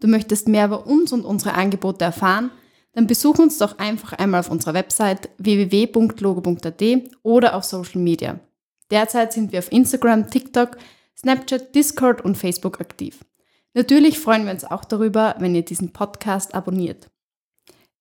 Du 0.00 0.08
möchtest 0.08 0.48
mehr 0.48 0.66
über 0.66 0.86
uns 0.86 1.12
und 1.12 1.24
unsere 1.24 1.54
Angebote 1.54 2.04
erfahren? 2.04 2.50
Dann 2.92 3.06
besuch 3.06 3.38
uns 3.38 3.58
doch 3.58 3.78
einfach 3.78 4.14
einmal 4.14 4.40
auf 4.40 4.50
unserer 4.50 4.74
Website 4.74 5.28
www.logo.at 5.38 6.82
oder 7.22 7.54
auf 7.54 7.64
Social 7.64 8.00
Media. 8.00 8.40
Derzeit 8.90 9.32
sind 9.32 9.52
wir 9.52 9.58
auf 9.58 9.72
Instagram, 9.72 10.30
TikTok, 10.30 10.78
Snapchat, 11.18 11.74
Discord 11.74 12.24
und 12.24 12.36
Facebook 12.36 12.80
aktiv. 12.80 13.24
Natürlich 13.74 14.18
freuen 14.18 14.44
wir 14.44 14.52
uns 14.52 14.64
auch 14.64 14.84
darüber, 14.84 15.34
wenn 15.38 15.54
ihr 15.54 15.64
diesen 15.64 15.92
Podcast 15.92 16.54
abonniert. 16.54 17.10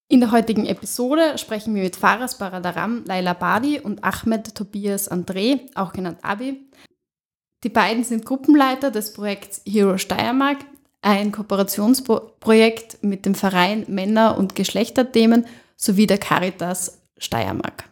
In 0.08 0.20
der 0.20 0.32
heutigen 0.32 0.66
Episode 0.68 1.38
sprechen 1.38 1.74
wir 1.74 1.84
mit 1.84 1.96
Faras 1.96 2.38
Baradaram, 2.38 3.04
Laila 3.06 3.34
Badi 3.34 3.80
und 3.80 4.04
Ahmed 4.04 4.54
Tobias 4.54 5.12
André, 5.12 5.62
auch 5.74 5.94
genannt 5.94 6.20
Abi. 6.22 6.70
Die 7.64 7.70
beiden 7.70 8.04
sind 8.04 8.24
Gruppenleiter 8.24 8.92
des 8.92 9.14
Projekts 9.14 9.64
Hero 9.66 9.98
Steiermark, 9.98 10.60
ein 11.06 11.32
Kooperationsprojekt 11.32 13.04
mit 13.04 13.26
dem 13.26 13.36
Verein 13.36 13.86
Männer- 13.88 14.38
und 14.38 14.56
Geschlechterthemen 14.56 15.46
sowie 15.78 16.08
der 16.08 16.18
Caritas 16.18 17.02
Steiermark. 17.18 17.86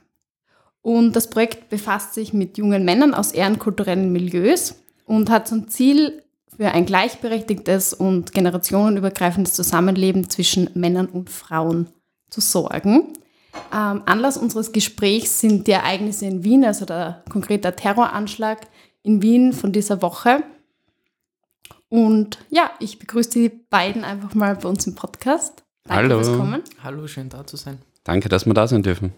Und 0.81 1.15
das 1.15 1.29
Projekt 1.29 1.69
befasst 1.69 2.15
sich 2.15 2.33
mit 2.33 2.57
jungen 2.57 2.83
Männern 2.83 3.13
aus 3.13 3.31
ehrenkulturellen 3.31 4.11
Milieus 4.11 4.75
und 5.05 5.29
hat 5.29 5.47
zum 5.47 5.67
Ziel, 5.69 6.23
für 6.55 6.71
ein 6.71 6.85
gleichberechtigtes 6.85 7.93
und 7.95 8.31
generationenübergreifendes 8.31 9.53
Zusammenleben 9.53 10.29
zwischen 10.29 10.69
Männern 10.75 11.07
und 11.07 11.31
Frauen 11.31 11.87
zu 12.29 12.41
sorgen. 12.41 13.13
Ähm, 13.73 14.03
Anlass 14.05 14.37
unseres 14.37 14.71
Gesprächs 14.71 15.39
sind 15.39 15.65
die 15.65 15.71
Ereignisse 15.71 16.25
in 16.25 16.43
Wien, 16.43 16.63
also 16.63 16.85
der 16.85 17.23
konkrete 17.29 17.75
Terroranschlag 17.75 18.67
in 19.01 19.21
Wien 19.21 19.53
von 19.53 19.71
dieser 19.71 20.01
Woche. 20.03 20.43
Und 21.93 22.39
ja, 22.49 22.71
ich 22.79 22.97
begrüße 22.97 23.29
die 23.29 23.49
beiden 23.49 24.03
einfach 24.03 24.33
mal 24.33 24.55
bei 24.55 24.67
uns 24.67 24.87
im 24.87 24.95
Podcast. 24.95 25.63
Danke 25.83 26.15
Hallo. 26.15 26.23
fürs 26.23 26.35
Kommen. 26.35 26.63
Hallo, 26.81 27.05
schön 27.05 27.29
da 27.29 27.45
zu 27.45 27.55
sein. 27.55 27.77
Danke, 28.03 28.29
dass 28.29 28.47
wir 28.47 28.55
da 28.55 28.65
sein 28.67 28.81
dürfen. 28.81 29.13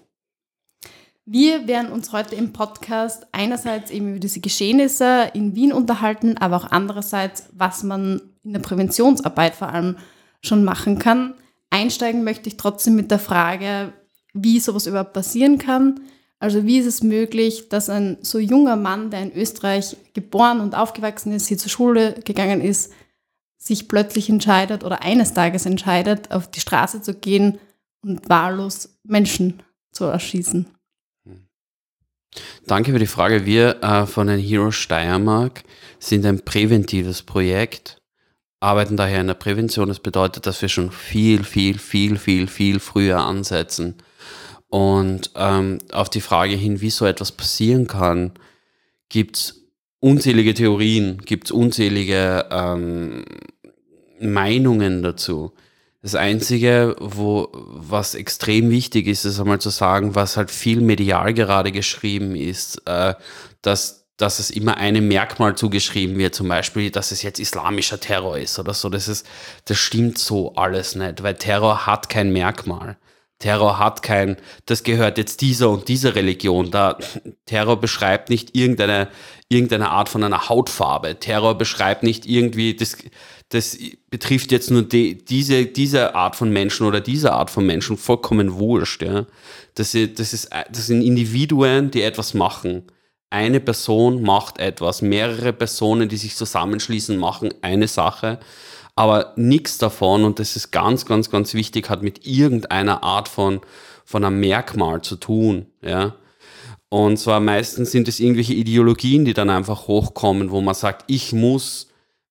Wir 1.24 1.70
werden 1.70 1.90
uns 1.90 2.12
heute 2.12 2.36
im 2.36 2.52
Podcast 2.52 3.28
einerseits 3.32 3.92
eben 3.92 4.10
über 4.10 4.20
diese 4.20 4.42
Geschehnisse 4.42 5.32
in 5.34 5.56
Wien 5.56 5.72
unterhalten, 5.72 6.38
aber 6.38 6.58
auch 6.58 6.70
andererseits, 6.70 7.48
was 7.54 7.84
man 7.84 8.22
in 8.44 8.52
der 8.52 8.60
Präventionsarbeit 8.60 9.56
vor 9.56 9.70
allem 9.70 9.96
schon 10.42 10.66
machen 10.66 11.00
kann. 11.00 11.34
Einsteigen 11.70 12.26
möchte 12.26 12.50
ich 12.50 12.58
trotzdem 12.58 12.98
mit 12.98 13.10
der 13.10 13.20
Frage, 13.20 13.94
wie 14.34 14.60
sowas 14.60 14.86
überhaupt 14.86 15.14
passieren 15.14 15.60
kann. 15.60 16.02
Also 16.40 16.66
wie 16.66 16.80
ist 16.80 16.86
es 16.86 17.02
möglich, 17.02 17.70
dass 17.70 17.90
ein 17.90 18.18
so 18.22 18.40
junger 18.40 18.76
Mann, 18.76 19.10
der 19.10 19.22
in 19.22 19.34
Österreich 19.34 19.96
geboren 20.14 20.60
und 20.60 20.76
aufgewachsen 20.76 21.32
ist, 21.32 21.48
hier 21.48 21.58
zur 21.58 21.70
Schule 21.70 22.16
gegangen 22.26 22.62
ist, 22.62 22.92
sich 23.58 23.88
plötzlich 23.88 24.30
entscheidet 24.30 24.84
oder 24.84 25.02
eines 25.02 25.34
Tages 25.34 25.66
entscheidet, 25.66 26.32
auf 26.32 26.50
die 26.52 26.60
Straße 26.60 27.02
zu 27.02 27.16
gehen 27.16 27.58
und 28.02 28.30
wahllos 28.30 28.98
Menschen 29.04 29.64
zu 29.92 30.06
erschießen? 30.06 30.68
Danke 32.68 32.92
für 32.92 33.00
die 33.00 33.08
Frage. 33.08 33.46
Wir 33.46 33.82
äh, 33.82 34.06
von 34.06 34.28
den 34.28 34.40
Hero 34.40 34.72
Steiermark 34.72 35.64
sind 36.00 36.26
ein 36.26 36.44
präventives 36.44 37.24
Projekt 37.24 38.02
arbeiten 38.66 38.98
daher 38.98 39.22
in 39.22 39.28
der 39.28 39.36
Prävention. 39.36 39.88
Das 39.88 40.00
bedeutet, 40.00 40.46
dass 40.46 40.62
wir 40.62 40.70
schon 40.70 40.92
viel, 40.92 41.44
viel, 41.44 41.78
viel, 41.78 42.18
viel, 42.18 42.48
viel 42.48 42.80
früher 42.80 43.20
ansetzen. 43.20 43.96
Und 44.70 45.32
ähm, 45.36 45.80
auf 45.92 46.10
die 46.10 46.22
Frage 46.22 46.56
hin, 46.56 46.82
wie 46.82 46.90
so 46.90 47.06
etwas 47.06 47.32
passieren 47.32 47.88
kann, 47.88 48.32
gibt 49.10 49.38
es 49.38 49.62
unzählige 50.00 50.54
Theorien, 50.54 51.20
gibt 51.20 51.46
es 51.46 51.52
unzählige 51.52 52.46
ähm, 52.52 53.26
Meinungen 54.20 55.04
dazu. 55.04 55.54
Das 56.02 56.14
Einzige, 56.14 56.96
wo, 57.00 57.50
was 57.54 58.14
extrem 58.14 58.70
wichtig 58.70 59.08
ist, 59.08 59.26
ist 59.26 59.40
einmal 59.40 59.60
zu 59.60 59.70
sagen, 59.70 60.14
was 60.14 60.38
halt 60.38 60.52
viel 60.52 60.82
medial 60.82 61.34
gerade 61.34 61.72
geschrieben 61.72 62.36
ist, 62.36 62.82
äh, 62.86 63.16
dass 63.62 64.06
dass 64.18 64.40
es 64.40 64.50
immer 64.50 64.78
einem 64.78 65.08
Merkmal 65.08 65.56
zugeschrieben 65.56 66.18
wird, 66.18 66.36
zum 66.36 66.48
Beispiel, 66.48 66.90
dass 66.90 67.12
es 67.12 67.22
jetzt 67.22 67.40
islamischer 67.40 68.00
Terror 68.00 68.38
ist 68.38 68.58
oder 68.60 68.74
so. 68.74 68.90
Das, 68.90 69.08
ist, 69.08 69.26
das 69.66 69.78
stimmt 69.78 70.18
so 70.18 70.56
alles 70.56 70.96
nicht, 70.96 71.22
weil 71.22 71.36
Terror 71.36 71.86
hat 71.86 72.08
kein 72.08 72.32
Merkmal. 72.32 72.98
Terror 73.46 73.78
hat 73.78 74.02
kein, 74.02 74.38
das 74.66 74.82
gehört 74.82 75.20
jetzt 75.20 75.42
dieser 75.42 75.70
und 75.70 75.88
dieser 75.88 76.16
Religion. 76.16 76.72
Da, 76.72 76.98
Terror 77.46 77.80
beschreibt 77.80 78.32
nicht 78.32 78.56
irgendeine, 78.56 79.08
irgendeine 79.50 79.92
Art 79.92 80.10
von 80.10 80.24
einer 80.24 80.50
Hautfarbe. 80.50 81.20
Terror 81.20 81.56
beschreibt 81.56 82.02
nicht 82.02 82.26
irgendwie, 82.26 82.76
das, 82.76 82.98
das 83.50 83.78
betrifft 84.10 84.52
jetzt 84.52 84.72
nur 84.72 84.82
die, 84.82 85.24
diese, 85.24 85.68
diese 85.68 86.16
Art 86.16 86.36
von 86.36 86.50
Menschen 86.50 86.88
oder 86.88 87.02
diese 87.02 87.34
Art 87.34 87.52
von 87.52 87.68
Menschen, 87.68 87.98
vollkommen 87.98 88.56
wurscht. 88.56 89.04
Ja. 89.04 89.28
Das, 89.76 89.92
das, 89.92 90.34
ist, 90.34 90.50
das 90.52 90.88
sind 90.88 91.04
Individuen, 91.04 91.92
die 91.92 92.02
etwas 92.02 92.34
machen 92.34 92.86
eine 93.30 93.60
Person 93.60 94.22
macht 94.22 94.60
etwas, 94.60 95.02
mehrere 95.02 95.52
Personen, 95.52 96.08
die 96.08 96.16
sich 96.16 96.36
zusammenschließen, 96.36 97.18
machen 97.18 97.54
eine 97.62 97.88
Sache, 97.88 98.40
aber 98.96 99.34
nichts 99.36 99.78
davon, 99.78 100.24
und 100.24 100.40
das 100.40 100.56
ist 100.56 100.72
ganz, 100.72 101.06
ganz, 101.06 101.30
ganz 101.30 101.54
wichtig, 101.54 101.90
hat 101.90 102.02
mit 102.02 102.26
irgendeiner 102.26 103.04
Art 103.04 103.28
von, 103.28 103.60
von 104.06 104.24
einem 104.24 104.40
Merkmal 104.40 105.02
zu 105.02 105.18
tun, 105.18 105.68
ja. 105.82 106.16
Und 106.90 107.18
zwar 107.18 107.42
meistens 107.42 107.92
sind 107.92 108.08
es 108.08 108.22
irgendwelche 108.22 108.54
Ideologien, 108.54 109.26
die 109.26 109.34
dann 109.34 109.50
einfach 109.50 109.88
hochkommen, 109.88 110.52
wo 110.52 110.62
man 110.62 110.76
sagt, 110.76 111.04
ich 111.08 111.34
muss, 111.34 111.88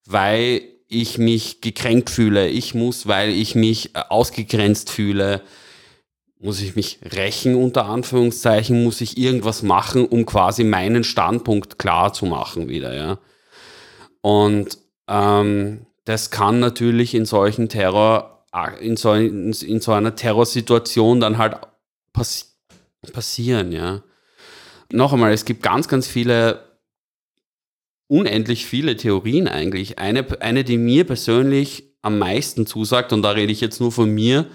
weil 0.07 0.63
ich 0.89 1.19
mich 1.19 1.61
gekränkt 1.61 2.09
fühle, 2.09 2.49
ich 2.49 2.75
muss, 2.75 3.07
weil 3.07 3.31
ich 3.31 3.55
mich 3.55 3.95
ausgegrenzt 3.95 4.91
fühle, 4.91 5.43
muss 6.39 6.61
ich 6.61 6.77
mich 6.77 6.99
rächen 7.03 7.57
unter 7.57 7.87
Anführungszeichen, 7.87 8.85
muss 8.85 9.01
ich 9.01 9.19
irgendwas 9.19 9.63
machen, 9.63 10.07
um 10.07 10.25
quasi 10.25 10.63
meinen 10.63 11.05
Standpunkt 11.05 11.79
klar 11.79 12.13
zu 12.13 12.25
machen 12.25 12.69
wieder, 12.69 12.95
ja. 12.95 13.19
Und 14.21 14.79
ähm, 15.09 15.87
das 16.05 16.31
kann 16.31 16.61
natürlich 16.61 17.15
in 17.15 17.25
solchen 17.25 17.69
Terror, 17.69 18.45
in 18.81 18.97
so, 18.97 19.13
in, 19.13 19.53
in 19.53 19.81
so 19.81 19.93
einer 19.93 20.15
Terrorsituation 20.15 21.21
dann 21.21 21.39
halt 21.39 21.57
pass 22.13 22.55
passieren, 23.13 23.71
ja. 23.73 24.03
Noch 24.91 25.13
einmal, 25.13 25.33
es 25.33 25.45
gibt 25.45 25.63
ganz, 25.63 25.89
ganz 25.89 26.07
viele, 26.07 26.79
unendlich 28.07 28.65
viele 28.65 28.97
Theorien 28.97 29.47
eigentlich. 29.49 29.99
Eine, 29.99 30.41
eine, 30.41 30.65
die 30.65 30.79
mir 30.79 31.05
persönlich 31.05 31.95
am 32.01 32.19
meisten 32.19 32.67
zusagt, 32.67 33.13
und 33.13 33.23
da 33.23 33.31
rede 33.31 33.53
ich 33.53 33.61
jetzt 33.61 33.81
nur 33.81 33.93
von 33.93 34.11
mir, 34.11 34.47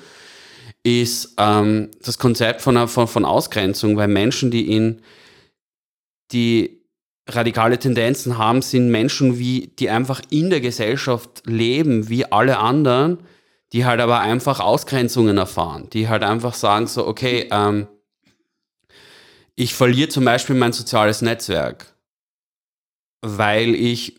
ist 0.83 1.35
ähm, 1.37 1.91
das 2.01 2.17
Konzept 2.17 2.61
von, 2.61 2.87
von, 2.87 3.07
von 3.07 3.25
Ausgrenzung, 3.25 3.97
weil 3.97 4.07
Menschen, 4.07 4.49
die 4.49 4.71
in 4.71 5.01
die 6.31 6.78
radikale 7.29 7.79
Tendenzen 7.79 8.37
haben, 8.37 8.61
sind 8.61 8.89
Menschen, 8.89 9.39
wie, 9.39 9.71
die 9.79 9.89
einfach 9.89 10.21
in 10.29 10.49
der 10.49 10.61
Gesellschaft 10.61 11.43
leben, 11.45 12.09
wie 12.09 12.25
alle 12.31 12.59
anderen, 12.59 13.19
die 13.71 13.85
halt 13.85 14.01
aber 14.01 14.19
einfach 14.19 14.59
Ausgrenzungen 14.59 15.37
erfahren, 15.37 15.89
die 15.91 16.09
halt 16.09 16.23
einfach 16.23 16.53
sagen 16.53 16.87
so, 16.87 17.07
okay, 17.07 17.47
ähm, 17.51 17.87
ich 19.55 19.73
verliere 19.73 20.09
zum 20.09 20.25
Beispiel 20.25 20.55
mein 20.55 20.73
soziales 20.73 21.21
Netzwerk, 21.21 21.93
weil 23.21 23.75
ich 23.75 24.17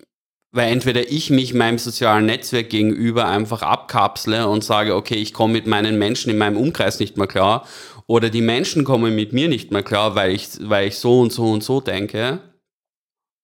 weil 0.52 0.72
entweder 0.72 1.10
ich 1.10 1.30
mich 1.30 1.54
meinem 1.54 1.78
sozialen 1.78 2.26
Netzwerk 2.26 2.70
gegenüber 2.70 3.26
einfach 3.26 3.62
abkapsle 3.62 4.48
und 4.48 4.64
sage, 4.64 4.96
okay, 4.96 5.14
ich 5.14 5.32
komme 5.32 5.52
mit 5.52 5.66
meinen 5.66 5.96
Menschen 5.98 6.30
in 6.30 6.38
meinem 6.38 6.56
Umkreis 6.56 6.98
nicht 6.98 7.16
mehr 7.16 7.28
klar, 7.28 7.66
oder 8.06 8.30
die 8.30 8.40
Menschen 8.40 8.82
kommen 8.82 9.14
mit 9.14 9.32
mir 9.32 9.48
nicht 9.48 9.70
mehr 9.70 9.84
klar, 9.84 10.16
weil 10.16 10.32
ich, 10.32 10.48
weil 10.62 10.88
ich 10.88 10.96
so 10.96 11.20
und 11.20 11.32
so 11.32 11.52
und 11.52 11.62
so 11.62 11.80
denke. 11.80 12.40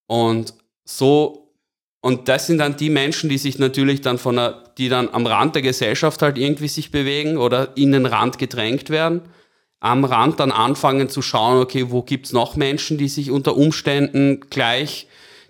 Und 0.07 0.55
so, 0.85 1.53
und 2.01 2.29
das 2.29 2.47
sind 2.47 2.59
dann 2.59 2.77
die 2.77 2.91
Menschen, 2.91 3.29
die 3.29 3.39
sich 3.39 3.59
natürlich 3.59 4.01
dann 4.01 4.19
von 4.19 4.37
der, 4.37 4.65
die 4.79 4.89
dann 4.89 5.09
am 5.13 5.27
Rand 5.27 5.55
der 5.55 5.63
Gesellschaft 5.63 6.23
halt 6.23 6.39
irgendwie 6.39 6.69
sich 6.69 6.91
bewegen 6.91 7.39
oder 7.39 7.77
in 7.77 7.93
den 7.93 8.07
Rand 8.07 8.39
gedrängt 8.39 8.91
werden. 8.91 9.23
Am 9.81 10.05
Rand 10.05 10.41
dann 10.41 10.53
anfangen 10.53 11.09
zu 11.09 11.23
schauen, 11.23 11.61
okay, 11.61 11.91
wo 11.91 12.03
gibt's 12.03 12.33
noch 12.33 12.57
Menschen, 12.57 12.99
die 12.99 13.09
sich 13.09 13.31
unter 13.31 13.57
Umständen 13.57 14.41
gleich 14.49 15.07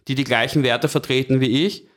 die 0.08 0.14
die 0.14 0.24
gleichen 0.24 0.62
Werte 0.62 0.88
vertreten 0.88 1.40
wie 1.40 1.66
ich. 1.66 1.88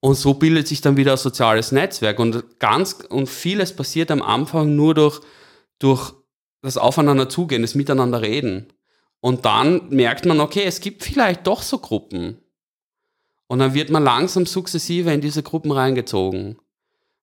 Und 0.00 0.14
so 0.14 0.34
bildet 0.34 0.66
sich 0.66 0.80
dann 0.80 0.96
wieder 0.96 1.12
ein 1.12 1.18
soziales 1.18 1.72
Netzwerk. 1.72 2.18
Und 2.18 2.58
ganz 2.58 2.98
und 3.08 3.28
vieles 3.28 3.74
passiert 3.74 4.10
am 4.10 4.22
Anfang 4.22 4.74
nur 4.74 4.94
durch, 4.94 5.20
durch 5.78 6.14
das 6.62 6.78
Aufeinander 6.78 7.28
zugehen, 7.28 7.62
das 7.62 7.74
Miteinander 7.74 8.22
reden. 8.22 8.72
Und 9.20 9.44
dann 9.44 9.88
merkt 9.90 10.24
man, 10.24 10.40
okay, 10.40 10.64
es 10.64 10.80
gibt 10.80 11.04
vielleicht 11.04 11.46
doch 11.46 11.62
so 11.62 11.78
Gruppen. 11.78 12.38
Und 13.46 13.58
dann 13.58 13.74
wird 13.74 13.90
man 13.90 14.04
langsam 14.04 14.46
sukzessive 14.46 15.12
in 15.12 15.20
diese 15.20 15.42
Gruppen 15.42 15.72
reingezogen. 15.72 16.56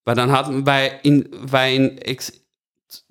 Weil 0.06 0.16
dann 0.16 0.32
hat, 0.32 0.48
weil 0.50 1.00
in, 1.04 1.28
weil 1.32 1.76
in 1.76 1.98
ex, 1.98 2.34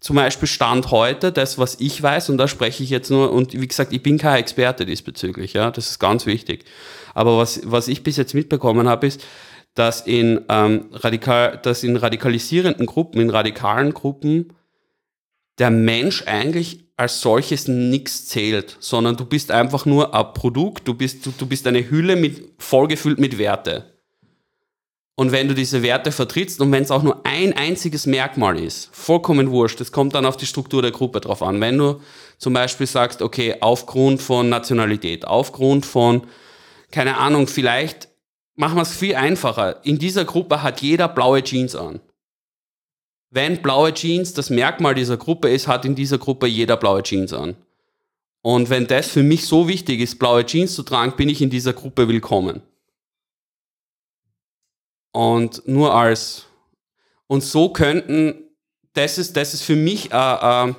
zum 0.01 0.17
Beispiel 0.17 0.49
Stand 0.49 0.91
heute, 0.91 1.33
das, 1.33 1.59
was 1.59 1.81
ich 1.81 2.03
weiß, 2.03 2.31
und 2.31 2.39
da 2.39 2.49
spreche 2.49 2.83
ich 2.83 2.91
jetzt 2.91 3.11
nur, 3.11 3.33
und 3.33 3.53
wie 3.53 3.67
gesagt, 3.67 3.93
ich 3.93 4.03
bin 4.03 4.19
kein 4.19 4.39
Experte 4.39 4.87
diesbezüglich, 4.87 5.53
ja, 5.53 5.71
das 5.71 5.91
ist 5.91 5.99
ganz 5.99 6.27
wichtig. 6.27 6.65
Aber 7.15 7.39
was, 7.39 7.61
was 7.65 7.89
ich 7.89 8.03
bis 8.03 8.17
jetzt 8.17 8.35
mitbekommen 8.35 8.89
habe, 8.89 9.07
ist, 9.07 9.25
dass 9.75 10.01
in, 10.01 10.41
ähm, 10.49 10.87
radikal, 10.93 11.59
dass 11.63 11.83
in 11.83 11.97
radikalisierenden 11.97 12.87
Gruppen, 12.87 13.21
in 13.21 13.31
radikalen 13.31 13.93
Gruppen, 13.93 14.55
der 15.59 15.71
Mensch 15.71 16.25
eigentlich 16.27 16.86
als 16.97 17.21
solches 17.21 17.69
nichts 17.69 18.27
zählt, 18.27 18.77
sondern 18.81 19.17
du 19.17 19.27
bist 19.27 19.51
einfach 19.51 19.85
nur 19.85 20.15
ein 20.15 20.33
Produkt, 20.33 20.89
du 20.89 20.95
bist, 20.95 21.27
du, 21.27 21.33
du 21.37 21.47
bist 21.47 21.67
eine 21.67 21.91
Hülle 21.91 22.17
mit, 22.17 22.55
vollgefüllt 22.59 23.19
mit 23.19 23.39
Werte. 23.39 23.93
Und 25.19 25.33
wenn 25.33 25.49
du 25.49 25.55
diese 25.55 25.83
Werte 25.83 26.13
vertrittst 26.13 26.61
und 26.61 26.73
wenn 26.73 26.83
es 26.83 26.91
auch 26.91 27.03
nur 27.03 27.25
ein 27.25 27.55
einziges 27.55 28.05
Merkmal 28.05 28.59
ist, 28.59 28.91
vollkommen 28.93 29.51
wurscht, 29.51 29.81
das 29.81 29.91
kommt 29.91 30.15
dann 30.15 30.27
auf 30.27 30.37
die 30.37 30.47
Struktur 30.47 30.83
der 30.83 30.91
Gruppe 30.91 31.21
drauf 31.21 31.43
an. 31.43 31.61
Wenn 31.61 31.79
du 31.79 32.01
zum 32.37 32.53
Beispiel 32.53 32.87
sagst, 32.87 33.23
okay, 33.23 33.57
aufgrund 33.61 34.21
von 34.21 34.51
Nationalität, 34.51 35.27
aufgrund 35.27 35.87
von, 35.87 36.27
keine 36.91 37.17
Ahnung, 37.17 37.47
vielleicht 37.47 38.09
machen 38.57 38.77
wir 38.77 38.83
es 38.83 38.95
viel 38.95 39.15
einfacher. 39.15 39.85
In 39.85 39.99
dieser 39.99 40.27
Gruppe 40.27 40.63
hat 40.63 40.83
jeder 40.83 41.09
blaue 41.09 41.43
Jeans 41.43 41.75
an. 41.77 42.01
Wenn 43.37 43.61
blaue 43.61 43.93
Jeans 43.93 44.33
das 44.33 44.49
Merkmal 44.49 44.95
dieser 44.95 45.19
Gruppe 45.19 45.51
ist, 45.51 45.69
hat 45.69 45.85
in 45.85 45.95
dieser 45.95 46.17
Gruppe 46.17 46.47
jeder 46.47 46.79
blaue 46.79 47.03
Jeans 47.03 47.35
an. 47.35 47.55
Und 48.41 48.71
wenn 48.71 48.87
das 48.87 49.09
für 49.09 49.23
mich 49.23 49.47
so 49.47 49.69
wichtig 49.69 50.01
ist, 50.01 50.19
blaue 50.19 50.47
Jeans 50.47 50.75
zu 50.75 50.83
tragen, 50.83 51.17
bin 51.19 51.29
ich 51.29 51.43
in 51.43 51.51
dieser 51.51 51.75
Gruppe 51.75 52.09
willkommen. 52.09 52.63
Und 55.13 55.69
nur 55.69 55.95
als, 55.95 56.47
und 57.27 57.45
so 57.45 57.69
könnten, 57.69 58.37
das 58.95 59.19
ist, 59.19 59.37
das 59.37 59.53
ist 59.53 59.65
für 59.65 59.77
mich, 59.77 60.13
äh, 60.13 60.69
äh, 60.69 60.75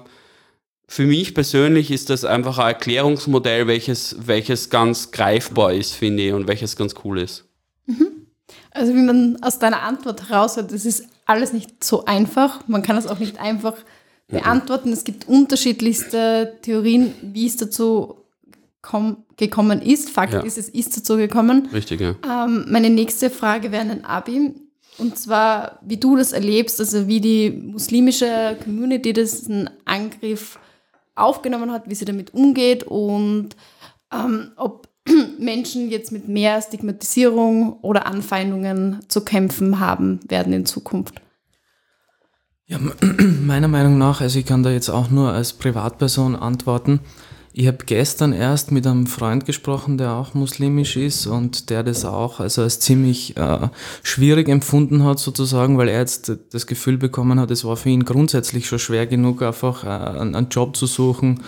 für 0.88 1.06
mich 1.06 1.36
persönlich 1.36 1.92
ist 1.92 2.10
das 2.10 2.26
einfach 2.26 2.58
ein 2.58 2.70
Erklärungsmodell, 2.70 3.68
welches, 3.68 4.16
welches 4.26 4.72
ganz 4.72 5.12
greifbar 5.12 5.74
ist, 5.74 5.94
finde 5.94 6.24
ich, 6.24 6.34
und 6.34 6.48
welches 6.48 6.76
ganz 6.76 6.96
cool 7.04 7.20
ist. 7.20 7.46
Mhm. 7.86 8.26
Also 8.72 8.96
wie 8.96 9.04
man 9.04 9.38
aus 9.44 9.60
deiner 9.60 9.84
Antwort 9.84 10.28
heraushört, 10.28 10.72
das 10.72 10.86
ist 10.86 11.04
alles 11.28 11.54
nicht 11.54 11.84
so 11.84 12.06
einfach. 12.06 12.68
Man 12.68 12.82
kann 12.82 12.98
es 12.98 13.06
auch 13.06 13.20
nicht 13.20 13.40
einfach 13.40 13.76
mhm. 14.30 14.38
beantworten. 14.38 14.92
Es 14.92 15.04
gibt 15.04 15.28
unterschiedlichste 15.28 16.58
Theorien, 16.64 17.14
wie 17.22 17.46
es 17.46 17.58
dazu 17.58 18.16
gekommen 19.36 19.82
ist. 19.82 20.10
Fakt 20.10 20.34
ja. 20.34 20.40
ist, 20.40 20.58
es 20.58 20.70
ist 20.70 20.98
dazu 20.98 21.18
gekommen. 21.18 21.68
Richtig, 21.72 22.00
ja. 22.00 22.16
Ähm, 22.26 22.66
meine 22.70 22.90
nächste 22.90 23.30
Frage 23.30 23.72
wäre 23.72 23.90
an 23.90 24.06
Abi. 24.06 24.56
Und 24.98 25.18
zwar, 25.18 25.80
wie 25.84 25.98
du 25.98 26.16
das 26.16 26.32
erlebst, 26.32 26.80
also 26.80 27.08
wie 27.08 27.22
die 27.22 27.52
muslimische 27.52 28.58
Community 28.64 29.14
diesen 29.14 29.70
Angriff 29.86 30.58
aufgenommen 31.14 31.72
hat, 31.72 31.88
wie 31.90 31.96
sie 31.96 32.06
damit 32.06 32.34
umgeht 32.34 32.84
und 32.84 33.50
ähm, 34.12 34.52
ob 34.56 34.87
Menschen 35.40 35.90
jetzt 35.90 36.12
mit 36.12 36.28
mehr 36.28 36.62
Stigmatisierung 36.62 37.74
oder 37.82 38.08
Anfeindungen 38.08 39.00
zu 39.08 39.22
kämpfen 39.22 39.80
haben 39.80 40.20
werden 40.28 40.54
in 40.54 40.66
Zukunft. 40.66 41.22
Ja, 42.66 42.80
meiner 43.46 43.68
Meinung 43.68 43.98
nach, 43.98 44.22
also 44.22 44.40
ich 44.40 44.46
kann 44.46 44.64
da 44.64 44.72
jetzt 44.72 44.90
auch 44.90 45.10
nur 45.10 45.32
als 45.32 45.54
Privatperson 45.54 46.36
antworten. 46.36 47.00
Ich 47.60 47.66
habe 47.66 47.80
gestern 47.88 48.34
erst 48.34 48.72
mit 48.72 48.86
einem 48.86 49.08
Freund 49.08 49.48
gesprochen, 49.48 49.98
der 49.98 50.14
auch 50.14 50.36
muslimisch 50.36 50.96
ist 50.96 51.26
und 51.26 51.72
der 51.72 51.82
das 51.82 52.06
auch 52.06 52.40
also 52.40 52.62
als 52.62 52.80
ziemlich 52.80 53.36
äh, 53.36 53.70
schwierig 54.04 54.48
empfunden 54.48 55.04
hat 55.04 55.18
sozusagen, 55.18 55.76
weil 55.80 55.90
er 55.90 56.02
jetzt 56.02 56.32
das 56.52 56.68
Gefühl 56.68 57.00
bekommen 57.00 57.40
hat, 57.40 57.50
es 57.50 57.66
war 57.66 57.76
für 57.76 57.90
ihn 57.90 58.06
grundsätzlich 58.06 58.68
schon 58.68 58.78
schwer 58.78 59.08
genug, 59.08 59.42
einfach 59.42 59.84
äh, 59.86 60.20
einen 60.20 60.50
Job 60.50 60.76
zu 60.78 60.86
suchen, 60.86 61.42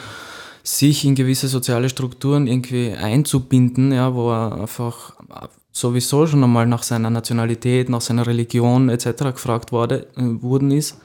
sich 0.63 1.05
in 1.05 1.15
gewisse 1.15 1.47
soziale 1.47 1.89
Strukturen 1.89 2.47
irgendwie 2.47 2.91
einzubinden, 2.91 3.91
ja, 3.91 4.13
wo 4.13 4.31
er 4.31 4.61
einfach 4.61 5.13
sowieso 5.71 6.27
schon 6.27 6.43
einmal 6.43 6.65
nach 6.65 6.83
seiner 6.83 7.09
Nationalität, 7.09 7.89
nach 7.89 8.01
seiner 8.01 8.27
Religion 8.27 8.89
etc. 8.89 9.33
gefragt 9.33 9.71
wurde, 9.71 10.07
äh, 10.15 10.41
worden 10.41 10.71
ist. 10.71 10.97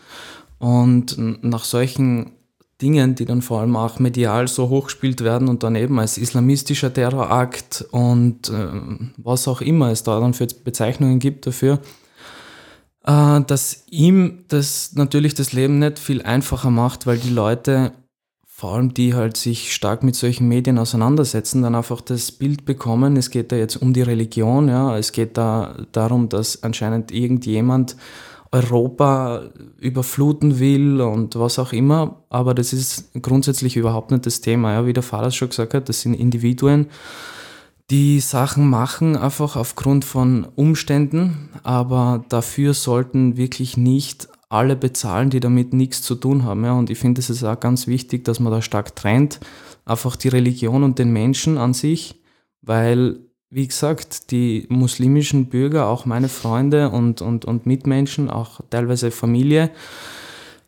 Und 0.59 1.17
nach 1.43 1.65
solchen 1.65 2.33
Dingen, 2.81 3.15
die 3.15 3.25
dann 3.25 3.43
vor 3.43 3.61
allem 3.61 3.77
auch 3.77 3.99
medial 3.99 4.49
so 4.49 4.69
hochgespielt 4.69 5.23
werden 5.23 5.49
und 5.49 5.63
dann 5.63 5.77
eben 5.77 5.99
als 5.99 6.19
islamistischer 6.19 6.93
Terrorakt 6.93 7.85
und 7.91 8.49
äh, 8.49 8.69
was 9.17 9.47
auch 9.47 9.61
immer 9.61 9.91
es 9.91 10.03
da 10.03 10.19
dann 10.21 10.35
für 10.35 10.47
Bezeichnungen 10.47 11.19
gibt 11.19 11.47
dafür, 11.47 11.81
äh, 13.05 13.41
dass 13.43 13.85
ihm 13.91 14.45
das 14.49 14.95
natürlich 14.95 15.35
das 15.35 15.53
Leben 15.53 15.79
nicht 15.79 15.99
viel 15.99 16.23
einfacher 16.23 16.71
macht, 16.71 17.07
weil 17.07 17.19
die 17.19 17.31
Leute, 17.31 17.93
vor 18.65 18.77
allem 18.77 18.95
die 18.95 19.13
halt 19.13 19.37
sich 19.37 19.75
stark 19.75 20.03
mit 20.03 20.17
solchen 20.17 20.49
Medien 20.49 20.79
auseinandersetzen, 20.79 21.61
dann 21.61 21.75
einfach 21.75 22.01
das 22.01 22.33
Bild 22.33 22.65
bekommen, 22.65 23.19
es 23.19 23.29
geht 23.29 23.53
da 23.53 23.57
jetzt 23.57 23.77
um 23.77 23.93
die 23.93 24.01
Religion, 24.01 24.69
ja, 24.69 24.97
es 24.97 25.13
geht 25.13 25.37
da 25.37 25.77
darum, 25.93 26.31
dass 26.31 26.63
anscheinend 26.63 27.13
irgendjemand 27.13 27.95
Europa 28.53 29.51
überfluten 29.79 30.61
will 30.61 31.03
und 31.03 31.39
was 31.39 31.59
auch 31.59 31.75
immer, 31.75 32.23
aber 32.31 32.55
das 32.55 32.73
ist 32.73 33.11
grundsätzlich 33.21 33.77
überhaupt 33.77 34.13
nicht 34.13 34.25
das 34.25 34.41
Thema. 34.41 34.73
Ja. 34.73 34.87
Wie 34.87 34.95
der 34.95 35.03
Vater 35.03 35.31
schon 35.31 35.51
gesagt 35.51 35.75
hat, 35.75 35.91
das 35.91 36.01
sind 36.01 36.15
Individuen, 36.15 36.87
die 37.91 38.19
Sachen 38.21 38.71
machen 38.71 39.15
einfach 39.15 39.57
aufgrund 39.57 40.07
von 40.07 40.47
Umständen, 40.55 41.51
aber 41.65 42.25
dafür 42.31 42.73
sollten 42.73 43.37
wirklich 43.37 43.77
nicht 43.77 44.29
alle 44.49 44.77
bezahlen, 44.77 45.31
die 45.31 45.41
damit 45.41 45.73
nichts 45.73 46.03
zu 46.03 46.15
tun 46.15 46.45
haben. 46.45 46.65
Ja. 46.65 46.73
Und 46.73 46.91
ich 46.91 46.99
finde, 46.99 47.21
es 47.21 47.31
ist 47.31 47.45
auch 47.45 47.59
ganz 47.59 47.87
wichtig, 47.87 48.25
dass 48.25 48.41
man 48.41 48.53
da 48.53 48.63
stark 48.63 48.95
trennt, 48.97 49.41
einfach 49.85 50.17
die 50.17 50.29
Religion 50.29 50.83
und 50.83 50.99
den 50.99 51.13
Menschen 51.13 51.59
an 51.59 51.75
sich, 51.75 52.21
weil 52.63 53.19
wie 53.55 53.69
gesagt, 53.69 54.33
die 54.33 54.67
muslimischen 54.69 55.47
Bürger, 55.47 55.87
auch 55.87 56.07
meine 56.07 56.29
Freunde 56.29 56.91
und, 56.91 57.23
und, 57.23 57.45
und 57.45 57.67
Mitmenschen, 57.67 58.29
auch 58.29 58.61
teilweise 58.69 59.13
Familie, 59.13 59.71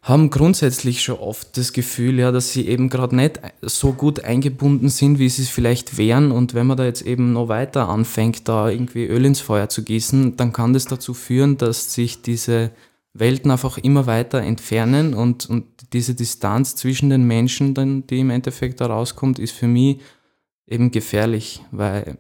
haben 0.03 0.31
grundsätzlich 0.31 1.03
schon 1.03 1.19
oft 1.19 1.57
das 1.57 1.73
Gefühl, 1.73 2.21
ja, 2.21 2.31
dass 2.31 2.53
sie 2.53 2.69
eben 2.69 2.89
gerade 2.89 3.17
nicht 3.17 3.41
so 3.61 3.93
gut 3.93 4.23
eingebunden 4.23 4.89
sind, 4.89 5.19
wie 5.19 5.29
sie 5.29 5.43
es 5.43 5.49
vielleicht 5.49 5.99
wären. 5.99 6.31
Und 6.31 6.55
wenn 6.55 6.69
man 6.69 6.77
da 6.77 6.85
jetzt 6.85 7.03
eben 7.03 7.33
noch 7.33 7.49
weiter 7.49 7.89
anfängt, 7.89 8.47
da 8.49 8.71
irgendwie 8.71 9.07
Öl 9.07 9.25
ins 9.25 9.41
Feuer 9.41 9.69
zu 9.69 9.83
gießen, 9.83 10.37
dann 10.37 10.53
kann 10.53 10.73
das 10.73 10.85
dazu 10.85 11.13
führen, 11.13 11.59
dass 11.59 11.93
sich 11.93 12.23
diese 12.23 12.71
Welten 13.19 13.51
einfach 13.51 13.79
immer 13.79 14.07
weiter 14.07 14.41
entfernen 14.41 15.15
und, 15.15 15.49
und 15.49 15.65
diese 15.93 16.15
Distanz 16.15 16.77
zwischen 16.77 17.11
den 17.11 17.27
Menschen, 17.27 17.75
dann, 17.75 18.07
die 18.07 18.21
im 18.21 18.31
Endeffekt 18.31 18.81
da 18.81 18.87
rauskommt, 18.87 19.39
ist 19.39 19.53
für 19.53 19.69
mich 19.69 19.99
eben 20.67 20.91
gefährlich, 20.91 21.63
weil 21.71 22.19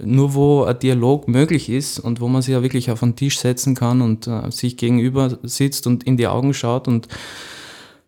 nur 0.00 0.34
wo 0.34 0.64
ein 0.64 0.78
Dialog 0.78 1.28
möglich 1.28 1.68
ist 1.68 1.98
und 1.98 2.20
wo 2.20 2.28
man 2.28 2.42
sich 2.42 2.52
ja 2.52 2.62
wirklich 2.62 2.90
auf 2.90 3.00
den 3.00 3.16
Tisch 3.16 3.38
setzen 3.38 3.74
kann 3.74 4.00
und 4.00 4.26
äh, 4.26 4.50
sich 4.50 4.76
gegenüber 4.76 5.38
sitzt 5.42 5.86
und 5.86 6.04
in 6.04 6.16
die 6.16 6.26
Augen 6.26 6.54
schaut 6.54 6.88
und 6.88 7.08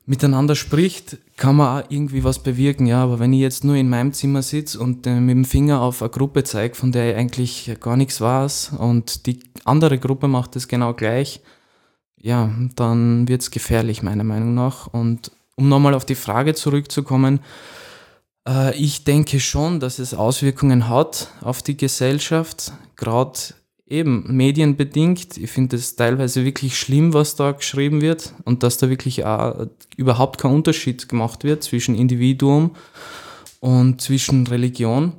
miteinander 0.06 0.54
spricht, 0.54 1.18
kann 1.36 1.56
man 1.56 1.82
auch 1.82 1.90
irgendwie 1.90 2.24
was 2.24 2.38
bewirken. 2.38 2.86
Ja, 2.86 3.02
aber 3.02 3.18
wenn 3.18 3.32
ich 3.32 3.40
jetzt 3.40 3.64
nur 3.64 3.76
in 3.76 3.88
meinem 3.88 4.12
Zimmer 4.12 4.42
sitze 4.42 4.78
und 4.80 5.06
äh, 5.06 5.20
mit 5.20 5.36
dem 5.36 5.44
Finger 5.44 5.80
auf 5.82 6.02
eine 6.02 6.10
Gruppe 6.10 6.44
zeige, 6.44 6.74
von 6.74 6.92
der 6.92 7.10
ich 7.10 7.16
eigentlich 7.16 7.76
gar 7.80 7.96
nichts 7.96 8.20
weiß 8.20 8.72
und 8.78 9.26
die 9.26 9.40
andere 9.64 9.98
Gruppe 9.98 10.28
macht 10.28 10.56
es 10.56 10.68
genau 10.68 10.94
gleich, 10.94 11.42
ja, 12.24 12.50
dann 12.74 13.28
wird 13.28 13.42
es 13.42 13.50
gefährlich 13.50 14.02
meiner 14.02 14.24
Meinung 14.24 14.54
nach. 14.54 14.86
Und 14.86 15.30
um 15.56 15.68
nochmal 15.68 15.92
auf 15.92 16.06
die 16.06 16.14
Frage 16.14 16.54
zurückzukommen, 16.54 17.40
äh, 18.48 18.74
ich 18.78 19.04
denke 19.04 19.40
schon, 19.40 19.78
dass 19.78 19.98
es 19.98 20.14
Auswirkungen 20.14 20.88
hat 20.88 21.28
auf 21.42 21.62
die 21.62 21.76
Gesellschaft, 21.76 22.72
gerade 22.96 23.38
eben 23.86 24.34
medienbedingt. 24.34 25.36
Ich 25.36 25.50
finde 25.50 25.76
es 25.76 25.96
teilweise 25.96 26.46
wirklich 26.46 26.78
schlimm, 26.78 27.12
was 27.12 27.36
da 27.36 27.52
geschrieben 27.52 28.00
wird 28.00 28.32
und 28.44 28.62
dass 28.62 28.78
da 28.78 28.88
wirklich 28.88 29.26
auch 29.26 29.66
überhaupt 29.98 30.40
kein 30.40 30.52
Unterschied 30.52 31.10
gemacht 31.10 31.44
wird 31.44 31.62
zwischen 31.62 31.94
Individuum 31.94 32.70
und 33.60 34.00
zwischen 34.00 34.46
Religion. 34.46 35.12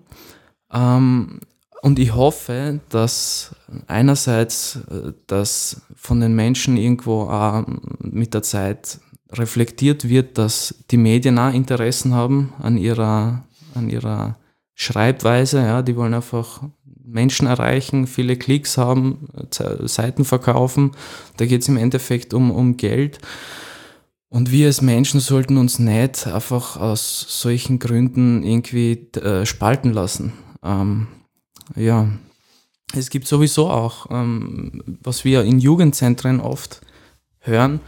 Ähm, 0.73 1.39
und 1.85 1.99
ich 1.99 2.15
hoffe, 2.15 2.79
dass 2.89 3.55
einerseits 3.85 4.79
äh, 4.89 5.13
das 5.27 5.81
von 5.95 6.19
den 6.19 6.33
Menschen 6.33 6.77
irgendwo 6.77 7.25
auch 7.25 7.63
mit 7.99 8.33
der 8.33 8.41
Zeit 8.41 8.99
reflektiert 9.31 10.09
wird, 10.09 10.39
dass 10.39 10.83
die 10.89 10.97
Medien 10.97 11.37
auch 11.37 11.53
Interessen 11.53 12.15
haben 12.15 12.53
an 12.57 12.77
ihrer, 12.77 13.43
an 13.75 13.91
ihrer 13.91 14.35
Schreibweise. 14.73 15.59
Ja, 15.59 15.83
die 15.83 15.95
wollen 15.95 16.15
einfach 16.15 16.63
Menschen 17.03 17.45
erreichen, 17.45 18.07
viele 18.07 18.35
Klicks 18.35 18.79
haben, 18.79 19.27
Seiten 19.51 20.25
verkaufen. 20.25 20.89
Da 21.37 21.45
geht 21.45 21.61
es 21.61 21.67
im 21.67 21.77
Endeffekt 21.77 22.33
um, 22.33 22.49
um 22.49 22.77
Geld. 22.77 23.19
Und 24.29 24.51
wir 24.51 24.65
als 24.65 24.81
Menschen 24.81 25.19
sollten 25.19 25.57
uns 25.57 25.77
nicht 25.77 26.25
einfach 26.25 26.77
aus 26.77 27.27
solchen 27.29 27.77
Gründen 27.77 28.41
irgendwie 28.41 28.93
äh, 29.21 29.45
spalten 29.45 29.93
lassen. 29.93 30.33
Ähm, 30.63 31.09
ja, 31.75 32.07
es 32.93 33.09
gibt 33.09 33.27
sowieso 33.27 33.69
auch, 33.69 34.07
ähm, 34.09 34.83
was 35.03 35.25
wir 35.25 35.43
in 35.43 35.59
Jugendzentren 35.59 36.39
oft 36.39 36.81
hören, 37.39 37.79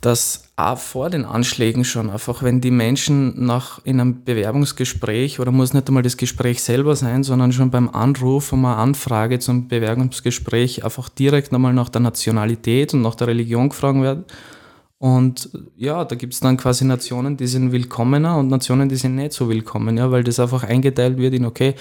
dass 0.00 0.44
auch 0.56 0.78
vor 0.78 1.10
den 1.10 1.24
Anschlägen 1.24 1.84
schon 1.84 2.10
einfach, 2.10 2.42
wenn 2.42 2.60
die 2.60 2.70
Menschen 2.70 3.44
nach 3.44 3.84
in 3.84 4.00
einem 4.00 4.24
Bewerbungsgespräch 4.24 5.40
oder 5.40 5.50
muss 5.50 5.72
nicht 5.72 5.88
einmal 5.88 6.02
das 6.02 6.16
Gespräch 6.16 6.62
selber 6.62 6.94
sein, 6.94 7.24
sondern 7.24 7.52
schon 7.52 7.70
beim 7.70 7.88
Anruf 7.88 8.52
um 8.52 8.64
eine 8.64 8.76
Anfrage 8.76 9.38
zum 9.38 9.68
Bewerbungsgespräch 9.68 10.84
einfach 10.84 11.08
direkt 11.08 11.52
nochmal 11.52 11.72
nach 11.72 11.88
der 11.88 12.00
Nationalität 12.00 12.94
und 12.94 13.02
nach 13.02 13.14
der 13.14 13.28
Religion 13.28 13.70
gefragt 13.70 14.00
werden 14.00 14.24
und 14.98 15.48
ja, 15.76 16.04
da 16.04 16.16
gibt 16.16 16.34
es 16.34 16.40
dann 16.40 16.56
quasi 16.56 16.84
Nationen, 16.84 17.36
die 17.36 17.46
sind 17.46 17.70
willkommener 17.70 18.36
und 18.36 18.48
Nationen, 18.48 18.88
die 18.88 18.96
sind 18.96 19.14
nicht 19.14 19.32
so 19.32 19.48
willkommen, 19.48 19.96
ja, 19.96 20.10
weil 20.10 20.24
das 20.24 20.40
einfach 20.40 20.64
eingeteilt 20.64 21.18
wird 21.18 21.34
in, 21.34 21.44
okay, 21.44 21.74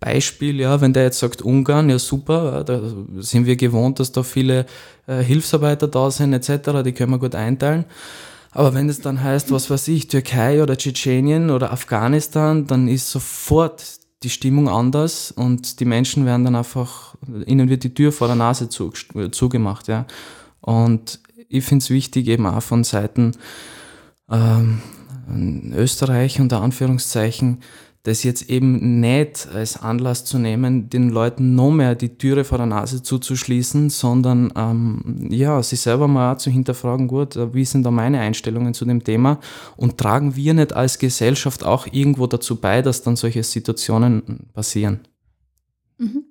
Beispiel, 0.00 0.60
ja, 0.60 0.78
wenn 0.80 0.92
der 0.92 1.04
jetzt 1.04 1.18
sagt 1.18 1.40
Ungarn, 1.40 1.88
ja 1.88 1.98
super, 1.98 2.62
da 2.64 2.80
sind 3.20 3.46
wir 3.46 3.56
gewohnt, 3.56 4.00
dass 4.00 4.12
da 4.12 4.22
viele 4.22 4.66
äh, 5.06 5.22
Hilfsarbeiter 5.22 5.88
da 5.88 6.10
sind, 6.10 6.34
etc., 6.34 6.82
die 6.84 6.92
können 6.92 7.12
wir 7.12 7.18
gut 7.18 7.34
einteilen. 7.34 7.86
Aber 8.50 8.74
wenn 8.74 8.88
es 8.90 9.00
dann 9.00 9.22
heißt, 9.22 9.50
was 9.50 9.70
weiß 9.70 9.88
ich, 9.88 10.08
Türkei 10.08 10.62
oder 10.62 10.76
Tschetschenien 10.76 11.50
oder 11.50 11.72
Afghanistan, 11.72 12.66
dann 12.66 12.86
ist 12.86 13.10
sofort 13.10 13.82
die 14.22 14.30
Stimmung 14.30 14.68
anders 14.68 15.30
und 15.30 15.80
die 15.80 15.84
Menschen 15.84 16.26
werden 16.26 16.44
dann 16.44 16.56
einfach, 16.56 17.14
ihnen 17.46 17.70
wird 17.70 17.84
die 17.84 17.94
Tür 17.94 18.12
vor 18.12 18.26
der 18.26 18.36
Nase 18.36 18.68
zugemacht, 18.68 19.88
ja. 19.88 20.06
Und 20.60 21.20
ich 21.48 21.64
finde 21.64 21.82
es 21.82 21.90
wichtig, 21.90 22.28
eben 22.28 22.46
auch 22.46 22.62
von 22.62 22.84
Seiten 22.84 23.32
ähm, 24.30 24.82
Österreich 25.74 26.40
unter 26.40 26.60
Anführungszeichen, 26.60 27.58
das 28.04 28.22
jetzt 28.22 28.48
eben 28.48 29.00
nicht 29.00 29.48
als 29.52 29.82
Anlass 29.82 30.24
zu 30.24 30.38
nehmen, 30.38 30.88
den 30.88 31.10
Leuten 31.10 31.54
noch 31.54 31.70
mehr 31.70 31.94
die 31.94 32.16
Türe 32.16 32.44
vor 32.44 32.58
der 32.58 32.66
Nase 32.66 33.02
zuzuschließen, 33.02 33.90
sondern 33.90 34.52
ähm, 34.56 35.28
ja, 35.30 35.62
sich 35.62 35.80
selber 35.80 36.08
mal 36.08 36.38
zu 36.38 36.50
hinterfragen, 36.50 37.08
gut, 37.08 37.36
äh, 37.36 37.52
wie 37.52 37.64
sind 37.64 37.82
da 37.82 37.90
meine 37.90 38.20
Einstellungen 38.20 38.72
zu 38.72 38.84
dem 38.84 39.04
Thema 39.04 39.40
und 39.76 39.98
tragen 39.98 40.36
wir 40.36 40.54
nicht 40.54 40.72
als 40.72 40.98
Gesellschaft 40.98 41.64
auch 41.64 41.86
irgendwo 41.90 42.26
dazu 42.26 42.56
bei, 42.56 42.82
dass 42.82 43.02
dann 43.02 43.16
solche 43.16 43.42
Situationen 43.42 44.48
passieren? 44.54 45.00
Mhm. 45.98 46.24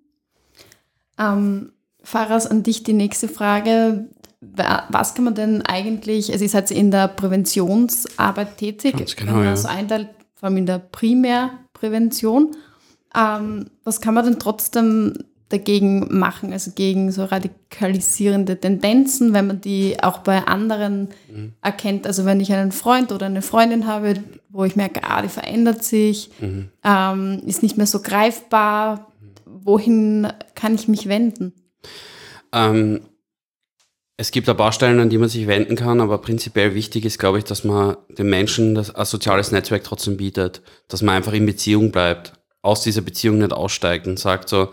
Ähm, 1.20 1.72
Faras, 2.02 2.48
an 2.48 2.64
dich 2.64 2.84
die 2.84 2.94
nächste 2.94 3.28
Frage 3.28 4.08
was 4.40 5.16
kann 5.16 5.26
man 5.26 5.36
denn 5.36 5.62
eigentlich, 5.64 6.32
also 6.32 6.44
ihr 6.44 6.50
seid 6.50 6.70
in 6.72 6.92
der 6.92 7.08
Präventionsarbeit 7.08 8.58
tätig, 8.58 8.96
Ganz 8.98 9.16
genau, 9.16 9.42
ja. 9.42 9.56
so 9.56 9.68
einteilt, 9.68 10.10
vor 10.36 10.48
allem 10.48 10.58
in 10.58 10.66
der 10.66 10.80
Primärprävention. 10.80 12.56
Ähm, 13.16 13.72
was 13.84 14.00
kann 14.00 14.14
man 14.14 14.26
denn 14.26 14.40
trotzdem 14.40 15.14
dagegen 15.50 16.20
machen, 16.20 16.52
also 16.52 16.72
gegen 16.76 17.12
so 17.12 17.24
radikalisierende 17.24 18.60
Tendenzen, 18.60 19.34
wenn 19.34 19.48
man 19.48 19.62
die 19.62 19.96
auch 20.04 20.20
bei 20.20 20.46
anderen 20.46 21.10
mhm. 21.32 21.54
erkennt. 21.62 22.06
Also 22.06 22.26
wenn 22.26 22.42
ich 22.42 22.52
einen 22.52 22.74
Freund 22.74 23.14
oder 23.14 23.28
eine 23.28 23.42
Freundin 23.42 23.88
habe, 23.88 24.16
wo 24.50 24.66
ich 24.66 24.76
merke, 24.76 25.04
ah, 25.04 25.22
die 25.22 25.30
verändert 25.30 25.84
sich, 25.84 26.32
mhm. 26.42 26.70
ähm, 26.84 27.42
ist 27.46 27.64
nicht 27.64 27.78
mehr 27.78 27.88
so 27.88 28.02
greifbar, 28.02 29.14
wohin 29.46 30.28
kann 30.54 30.76
ich 30.76 30.90
mich 30.90 31.08
wenden? 31.08 31.54
Ähm, 32.52 33.02
es 34.20 34.32
gibt 34.32 34.50
ein 34.50 34.58
paar 34.58 34.72
Stellen, 34.72 35.00
an 35.00 35.12
die 35.12 35.20
man 35.20 35.30
sich 35.30 35.46
wenden 35.46 35.76
kann, 35.76 36.02
aber 36.02 36.18
prinzipiell 36.18 36.74
wichtig 36.74 37.06
ist, 37.06 37.20
glaube 37.20 37.38
ich, 37.38 37.44
dass 37.44 37.64
man 37.64 37.98
den 38.10 38.28
Menschen 38.30 38.74
das, 38.74 38.94
ein 38.94 39.06
soziales 39.06 39.52
Netzwerk 39.52 39.84
trotzdem 39.84 40.18
bietet, 40.18 40.64
dass 40.88 41.04
man 41.04 41.16
einfach 41.16 41.34
in 41.34 41.46
Beziehung 41.46 41.92
bleibt, 41.92 42.34
aus 42.64 42.82
dieser 42.82 43.02
Beziehung 43.02 43.38
nicht 43.38 43.54
aussteigt 43.54 44.08
und 44.08 44.18
sagt 44.18 44.50
so, 44.50 44.70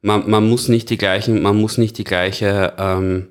man, 0.00 0.28
man 0.28 0.48
muss 0.48 0.68
nicht 0.68 0.88
die 0.88 0.96
gleichen, 0.96 1.42
man 1.42 1.60
muss 1.60 1.76
nicht 1.76 1.98
die 1.98 2.04
gleiche, 2.04 2.72
ähm, 2.78 3.28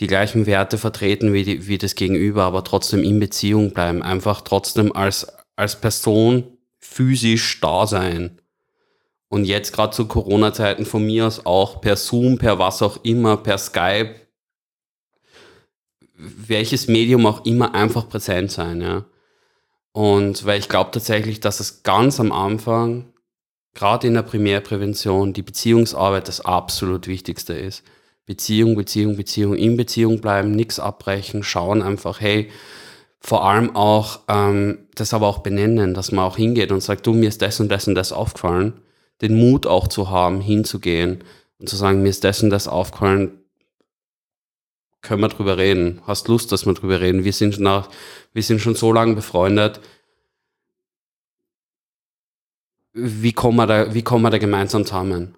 die 0.00 0.08
gleichen 0.08 0.46
Werte 0.46 0.78
vertreten 0.78 1.32
wie, 1.32 1.44
die, 1.44 1.68
wie 1.68 1.78
das 1.78 1.94
Gegenüber, 1.94 2.42
aber 2.42 2.64
trotzdem 2.64 3.04
in 3.04 3.20
Beziehung 3.20 3.72
bleiben, 3.72 4.02
einfach 4.02 4.40
trotzdem 4.40 4.90
als, 4.90 5.28
als 5.54 5.80
Person 5.80 6.58
physisch 6.80 7.60
da 7.60 7.86
sein. 7.86 8.40
Und 9.28 9.44
jetzt 9.44 9.72
gerade 9.72 9.94
zu 9.94 10.08
Corona-Zeiten 10.08 10.86
von 10.86 11.06
mir 11.06 11.26
aus 11.26 11.46
auch 11.46 11.80
per 11.80 11.96
Zoom, 11.96 12.38
per 12.38 12.58
was 12.58 12.82
auch 12.82 13.04
immer, 13.04 13.36
per 13.36 13.58
Skype, 13.58 14.21
welches 16.22 16.88
Medium 16.88 17.26
auch 17.26 17.44
immer 17.44 17.74
einfach 17.74 18.08
präsent 18.08 18.50
sein, 18.50 18.80
ja. 18.80 19.04
Und 19.92 20.46
weil 20.46 20.58
ich 20.58 20.68
glaube 20.68 20.90
tatsächlich, 20.90 21.40
dass 21.40 21.60
es 21.60 21.82
ganz 21.82 22.18
am 22.18 22.32
Anfang, 22.32 23.12
gerade 23.74 24.06
in 24.06 24.14
der 24.14 24.22
Primärprävention, 24.22 25.32
die 25.32 25.42
Beziehungsarbeit 25.42 26.28
das 26.28 26.40
absolut 26.40 27.06
Wichtigste 27.06 27.52
ist. 27.54 27.82
Beziehung, 28.24 28.76
Beziehung, 28.76 29.16
Beziehung, 29.16 29.54
in 29.54 29.76
Beziehung 29.76 30.20
bleiben, 30.20 30.52
nichts 30.52 30.78
abbrechen, 30.78 31.42
schauen 31.42 31.82
einfach, 31.82 32.20
hey, 32.20 32.50
vor 33.18 33.44
allem 33.44 33.76
auch 33.76 34.20
ähm, 34.28 34.86
das 34.94 35.14
aber 35.14 35.26
auch 35.26 35.38
benennen, 35.38 35.94
dass 35.94 36.12
man 36.12 36.24
auch 36.24 36.36
hingeht 36.36 36.72
und 36.72 36.80
sagt, 36.80 37.06
du, 37.06 37.12
mir 37.12 37.28
ist 37.28 37.42
das 37.42 37.60
und 37.60 37.68
das 37.68 37.86
und 37.86 37.94
das 37.94 38.12
aufgefallen, 38.12 38.80
den 39.20 39.36
Mut 39.38 39.66
auch 39.66 39.88
zu 39.88 40.10
haben, 40.10 40.40
hinzugehen 40.40 41.22
und 41.58 41.68
zu 41.68 41.76
sagen, 41.76 42.02
mir 42.02 42.08
ist 42.08 42.24
das 42.24 42.42
und 42.42 42.50
das 42.50 42.66
aufgefallen, 42.66 43.41
können 45.02 45.20
wir 45.20 45.28
drüber 45.28 45.58
reden? 45.58 46.00
Hast 46.06 46.28
Lust, 46.28 46.52
dass 46.52 46.64
wir 46.64 46.74
drüber 46.74 47.00
reden? 47.00 47.24
Wir 47.24 47.32
sind, 47.32 47.58
nach, 47.60 47.90
wir 48.32 48.42
sind 48.42 48.60
schon 48.60 48.76
so 48.76 48.92
lange 48.92 49.14
befreundet. 49.14 49.80
Wie 52.94 53.32
kommen 53.32 53.56
wir 53.56 53.66
da, 53.66 53.94
wie 53.94 54.02
kommen 54.02 54.22
wir 54.22 54.30
da 54.30 54.38
gemeinsam 54.38 54.84
zusammen? 54.86 55.36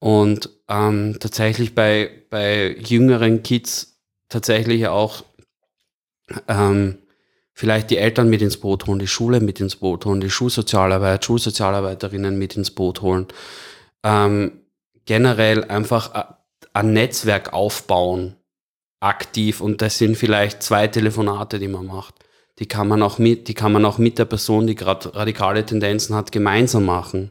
Und 0.00 0.50
ähm, 0.68 1.16
tatsächlich 1.20 1.74
bei, 1.74 2.24
bei 2.30 2.76
jüngeren 2.78 3.42
Kids 3.42 4.00
tatsächlich 4.28 4.86
auch 4.86 5.24
ähm, 6.46 6.98
vielleicht 7.52 7.90
die 7.90 7.98
Eltern 7.98 8.30
mit 8.30 8.40
ins 8.40 8.58
Boot 8.58 8.86
holen, 8.86 9.00
die 9.00 9.08
Schule 9.08 9.40
mit 9.40 9.60
ins 9.60 9.76
Boot 9.76 10.04
holen, 10.04 10.20
die 10.20 10.30
Schulsozialarbeit, 10.30 11.24
Schulsozialarbeiterinnen 11.24 12.38
mit 12.38 12.56
ins 12.56 12.70
Boot 12.70 13.02
holen. 13.02 13.26
Ähm, 14.04 14.60
generell 15.04 15.64
einfach 15.64 16.36
ein 16.72 16.92
Netzwerk 16.92 17.52
aufbauen, 17.52 18.36
aktiv 19.00 19.60
und 19.60 19.80
das 19.82 19.98
sind 19.98 20.16
vielleicht 20.16 20.62
zwei 20.62 20.88
Telefonate, 20.88 21.58
die 21.58 21.68
man 21.68 21.86
macht. 21.86 22.14
Die 22.58 22.66
kann 22.66 22.88
man 22.88 23.02
auch 23.02 23.18
mit, 23.18 23.48
die 23.48 23.54
kann 23.54 23.72
man 23.72 23.84
auch 23.84 23.98
mit 23.98 24.18
der 24.18 24.24
Person, 24.24 24.66
die 24.66 24.74
gerade 24.74 25.14
radikale 25.14 25.64
Tendenzen 25.64 26.16
hat, 26.16 26.32
gemeinsam 26.32 26.84
machen, 26.86 27.30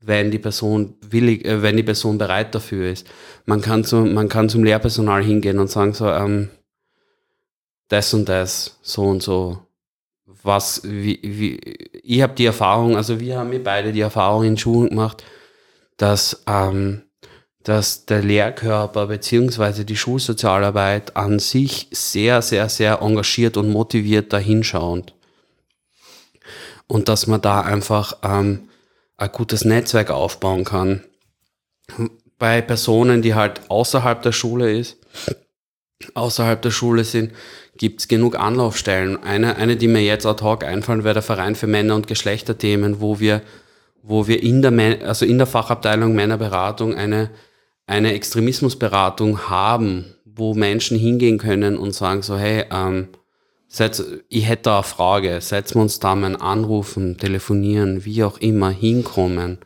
wenn 0.00 0.32
die 0.32 0.40
Person 0.40 0.96
willig, 1.00 1.44
äh, 1.44 1.62
wenn 1.62 1.76
die 1.76 1.84
Person 1.84 2.18
bereit 2.18 2.54
dafür 2.54 2.90
ist. 2.90 3.06
Man 3.46 3.60
kann 3.60 3.84
zu, 3.84 3.98
man 3.98 4.28
kann 4.28 4.48
zum 4.48 4.64
Lehrpersonal 4.64 5.22
hingehen 5.22 5.60
und 5.60 5.70
sagen 5.70 5.94
so, 5.94 6.08
ähm, 6.08 6.48
das 7.88 8.12
und 8.14 8.28
das, 8.28 8.78
so 8.82 9.02
und 9.02 9.22
so. 9.22 9.58
Was, 10.42 10.82
wie, 10.84 11.20
wie, 11.22 11.60
ich 12.02 12.22
habe 12.22 12.34
die 12.34 12.46
Erfahrung, 12.46 12.96
also 12.96 13.20
wir 13.20 13.38
haben 13.38 13.50
mir 13.50 13.62
beide 13.62 13.92
die 13.92 14.00
Erfahrung 14.00 14.42
in 14.44 14.58
Schulen 14.58 14.88
gemacht, 14.88 15.22
dass 15.98 16.42
ähm, 16.48 17.02
dass 17.64 18.06
der 18.06 18.22
Lehrkörper 18.22 19.06
bzw. 19.06 19.84
die 19.84 19.96
Schulsozialarbeit 19.96 21.16
an 21.16 21.38
sich 21.38 21.88
sehr, 21.92 22.42
sehr, 22.42 22.68
sehr 22.68 23.00
engagiert 23.00 23.56
und 23.56 23.70
motiviert 23.70 24.32
dahinschaut. 24.32 25.14
Und 26.86 27.08
dass 27.08 27.26
man 27.26 27.40
da 27.40 27.60
einfach 27.60 28.18
ähm, 28.22 28.68
ein 29.16 29.32
gutes 29.32 29.64
Netzwerk 29.64 30.10
aufbauen 30.10 30.64
kann. 30.64 31.04
Bei 32.38 32.60
Personen, 32.60 33.22
die 33.22 33.34
halt 33.34 33.60
außerhalb 33.68 34.20
der 34.22 34.32
Schule 34.32 34.76
ist, 34.76 34.96
außerhalb 36.14 36.60
der 36.60 36.72
Schule 36.72 37.04
sind, 37.04 37.32
gibt 37.78 38.00
es 38.00 38.08
genug 38.08 38.38
Anlaufstellen. 38.38 39.22
Eine, 39.22 39.56
eine, 39.56 39.76
die 39.76 39.88
mir 39.88 40.02
jetzt 40.02 40.26
ad 40.26 40.42
hoc 40.42 40.64
einfallen, 40.64 41.04
wäre 41.04 41.14
der 41.14 41.22
Verein 41.22 41.54
für 41.54 41.68
Männer- 41.68 41.94
und 41.94 42.08
Geschlechterthemen, 42.08 43.00
wo 43.00 43.20
wir, 43.20 43.42
wo 44.02 44.26
wir 44.26 44.42
in 44.42 44.60
der, 44.60 45.06
also 45.06 45.24
in 45.24 45.38
der 45.38 45.46
Fachabteilung 45.46 46.14
Männerberatung 46.14 46.94
eine 46.94 47.30
eine 47.86 48.14
Extremismusberatung 48.14 49.48
haben, 49.48 50.14
wo 50.24 50.54
Menschen 50.54 50.98
hingehen 50.98 51.38
können 51.38 51.76
und 51.76 51.94
sagen 51.94 52.22
so, 52.22 52.36
hey, 52.36 52.64
ähm, 52.70 53.08
setz, 53.68 54.02
ich 54.28 54.48
hätte 54.48 54.64
da 54.64 54.76
eine 54.76 54.82
Frage, 54.84 55.40
setzen 55.40 55.76
wir 55.76 55.82
uns 55.82 55.98
da 55.98 56.14
mal 56.14 56.36
anrufen, 56.36 57.18
telefonieren, 57.18 58.04
wie 58.04 58.24
auch 58.24 58.38
immer, 58.38 58.70
hinkommen, 58.70 59.58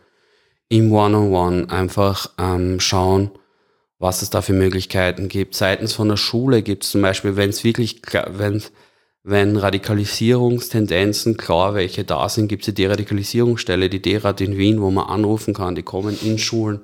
im 0.68 0.92
One-on-One 0.92 1.62
-on 1.62 1.66
-One 1.66 1.70
einfach 1.70 2.30
ähm, 2.38 2.80
schauen, 2.80 3.30
was 3.98 4.22
es 4.22 4.30
da 4.30 4.42
für 4.42 4.52
Möglichkeiten 4.52 5.28
gibt. 5.28 5.54
Seitens 5.54 5.92
von 5.92 6.08
der 6.08 6.16
Schule 6.16 6.62
gibt 6.62 6.84
es 6.84 6.90
zum 6.90 7.02
Beispiel, 7.02 7.36
wenn 7.36 7.50
es 7.50 7.62
wirklich, 7.62 8.02
wenn 8.30 8.62
wenn 9.28 9.56
Radikalisierungstendenzen, 9.56 11.36
klar, 11.36 11.74
welche 11.74 12.04
da 12.04 12.28
sind, 12.28 12.46
gibt 12.46 12.62
es 12.62 12.66
die 12.66 12.82
Deradikalisierungsstelle, 12.82 13.90
die 13.90 14.00
DERAD 14.00 14.40
in 14.40 14.56
Wien, 14.56 14.80
wo 14.80 14.92
man 14.92 15.08
anrufen 15.08 15.52
kann, 15.52 15.74
die 15.74 15.82
kommen 15.82 16.16
in 16.22 16.38
Schulen, 16.38 16.82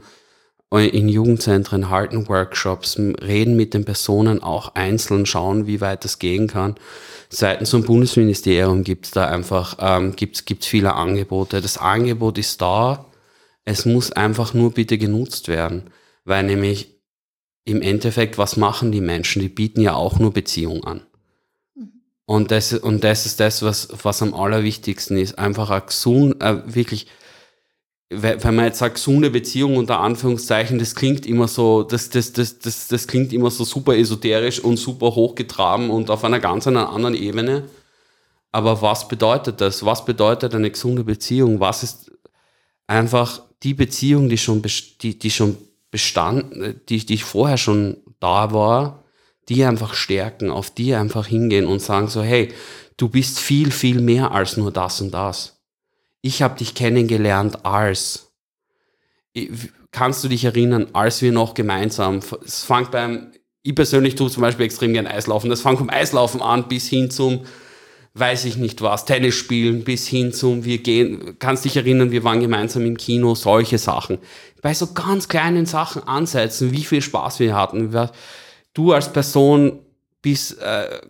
in 0.80 1.08
Jugendzentren, 1.08 1.90
halten 1.90 2.28
Workshops, 2.28 2.98
reden 2.98 3.56
mit 3.56 3.74
den 3.74 3.84
Personen 3.84 4.42
auch 4.42 4.74
einzeln, 4.74 5.26
schauen, 5.26 5.66
wie 5.66 5.80
weit 5.80 6.04
das 6.04 6.18
gehen 6.18 6.46
kann. 6.46 6.76
Seitens 7.28 7.70
zum 7.70 7.84
Bundesministerium 7.84 8.84
gibt 8.84 9.06
es 9.06 9.10
da 9.10 9.26
einfach 9.26 9.76
ähm, 9.80 10.16
gibt's, 10.16 10.44
gibt's 10.44 10.66
viele 10.66 10.94
Angebote. 10.94 11.60
Das 11.60 11.78
Angebot 11.78 12.38
ist 12.38 12.60
da, 12.60 13.06
es 13.64 13.84
muss 13.84 14.12
einfach 14.12 14.54
nur 14.54 14.72
bitte 14.72 14.98
genutzt 14.98 15.48
werden, 15.48 15.90
weil 16.24 16.42
nämlich 16.42 17.00
im 17.64 17.80
Endeffekt, 17.80 18.38
was 18.38 18.56
machen 18.56 18.92
die 18.92 19.00
Menschen? 19.00 19.40
Die 19.40 19.48
bieten 19.48 19.80
ja 19.80 19.94
auch 19.94 20.18
nur 20.18 20.32
Beziehung 20.32 20.84
an. 20.84 21.02
Und 22.24 22.50
das, 22.50 22.72
und 22.72 23.04
das 23.04 23.26
ist 23.26 23.40
das, 23.40 23.62
was, 23.62 23.88
was 24.02 24.22
am 24.22 24.34
allerwichtigsten 24.34 25.16
ist. 25.16 25.38
Einfach 25.38 25.70
eine 25.70 25.82
gesund, 25.82 26.42
äh, 26.42 26.62
wirklich, 26.66 27.06
wenn 28.14 28.54
man 28.54 28.66
jetzt 28.66 28.78
sagt, 28.78 28.96
gesunde 28.96 29.30
Beziehung 29.30 29.76
unter 29.76 30.00
Anführungszeichen, 30.00 30.78
das 30.78 30.94
klingt 30.94 31.26
immer 31.26 31.48
so, 31.48 31.82
das, 31.82 32.10
das, 32.10 32.32
das, 32.32 32.58
das, 32.58 32.88
das 32.88 33.06
klingt 33.06 33.32
immer 33.32 33.50
so 33.50 33.64
super 33.64 33.96
esoterisch 33.96 34.60
und 34.60 34.76
super 34.76 35.14
hochgetraben 35.14 35.90
und 35.90 36.10
auf 36.10 36.24
einer 36.24 36.40
ganz 36.40 36.66
anderen 36.66 37.14
Ebene. 37.14 37.64
Aber 38.50 38.82
was 38.82 39.08
bedeutet 39.08 39.60
das? 39.60 39.84
Was 39.84 40.04
bedeutet 40.04 40.54
eine 40.54 40.70
gesunde 40.70 41.04
Beziehung? 41.04 41.58
Was 41.60 41.82
ist 41.82 42.12
einfach 42.86 43.42
die 43.62 43.74
Beziehung, 43.74 44.28
die 44.28 44.38
schon, 44.38 44.62
die, 45.00 45.18
die 45.18 45.30
schon 45.30 45.56
bestand, 45.90 46.46
die, 46.88 47.04
die 47.06 47.18
vorher 47.18 47.56
schon 47.56 47.96
da 48.20 48.52
war, 48.52 49.02
die 49.48 49.64
einfach 49.64 49.94
stärken, 49.94 50.50
auf 50.50 50.70
die 50.70 50.94
einfach 50.94 51.26
hingehen 51.26 51.66
und 51.66 51.80
sagen 51.80 52.08
so, 52.08 52.22
hey, 52.22 52.52
du 52.96 53.08
bist 53.08 53.40
viel, 53.40 53.70
viel 53.70 54.00
mehr 54.00 54.32
als 54.32 54.56
nur 54.56 54.70
das 54.70 55.00
und 55.00 55.12
das. 55.12 55.51
Ich 56.22 56.40
habe 56.40 56.56
dich 56.56 56.74
kennengelernt 56.74 57.64
als. 57.64 58.32
Kannst 59.90 60.24
du 60.24 60.28
dich 60.28 60.44
erinnern, 60.44 60.88
als 60.92 61.20
wir 61.20 61.32
noch 61.32 61.54
gemeinsam, 61.54 62.20
es 62.44 62.64
fängt 62.64 62.90
beim, 62.90 63.32
ich 63.62 63.74
persönlich 63.74 64.14
tue 64.14 64.30
zum 64.30 64.40
Beispiel 64.40 64.66
extrem 64.66 64.92
gern 64.92 65.06
Eislaufen, 65.06 65.50
das 65.50 65.62
fängt 65.62 65.78
vom 65.78 65.90
Eislaufen 65.90 66.40
an 66.42 66.68
bis 66.68 66.88
hin 66.88 67.10
zum, 67.10 67.44
weiß 68.14 68.44
ich 68.44 68.56
nicht 68.56 68.82
was, 68.82 69.04
Tennis 69.04 69.34
spielen, 69.34 69.84
bis 69.84 70.06
hin 70.06 70.32
zum, 70.32 70.64
wir 70.64 70.78
gehen, 70.78 71.36
kannst 71.38 71.64
dich 71.64 71.76
erinnern, 71.76 72.10
wir 72.10 72.24
waren 72.24 72.40
gemeinsam 72.40 72.84
im 72.84 72.96
Kino, 72.96 73.34
solche 73.34 73.78
Sachen. 73.78 74.18
Bei 74.60 74.74
so 74.74 74.92
ganz 74.92 75.28
kleinen 75.28 75.66
Sachen 75.66 76.02
ansetzen, 76.06 76.72
wie 76.72 76.84
viel 76.84 77.02
Spaß 77.02 77.40
wir 77.40 77.54
hatten 77.54 77.92
du 78.74 78.92
als 78.92 79.12
Person 79.12 79.80
bist 80.20 80.60
äh, 80.60 81.00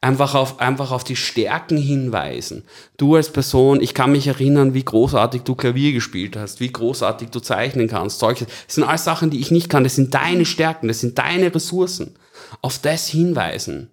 einfach 0.00 0.34
auf, 0.34 0.60
einfach 0.60 0.90
auf 0.90 1.04
die 1.04 1.16
Stärken 1.16 1.76
hinweisen. 1.76 2.64
Du 2.96 3.16
als 3.16 3.30
Person, 3.30 3.80
ich 3.80 3.94
kann 3.94 4.12
mich 4.12 4.26
erinnern, 4.26 4.74
wie 4.74 4.84
großartig 4.84 5.42
du 5.42 5.54
Klavier 5.54 5.92
gespielt 5.92 6.36
hast, 6.36 6.60
wie 6.60 6.70
großartig 6.70 7.30
du 7.30 7.40
zeichnen 7.40 7.88
kannst. 7.88 8.18
Solche, 8.18 8.46
das 8.46 8.74
sind 8.74 8.84
alles 8.84 9.04
Sachen, 9.04 9.30
die 9.30 9.40
ich 9.40 9.50
nicht 9.50 9.68
kann. 9.68 9.84
Das 9.84 9.96
sind 9.96 10.14
deine 10.14 10.44
Stärken, 10.44 10.88
das 10.88 11.00
sind 11.00 11.18
deine 11.18 11.54
Ressourcen. 11.54 12.16
Auf 12.62 12.78
das 12.78 13.08
hinweisen. 13.08 13.90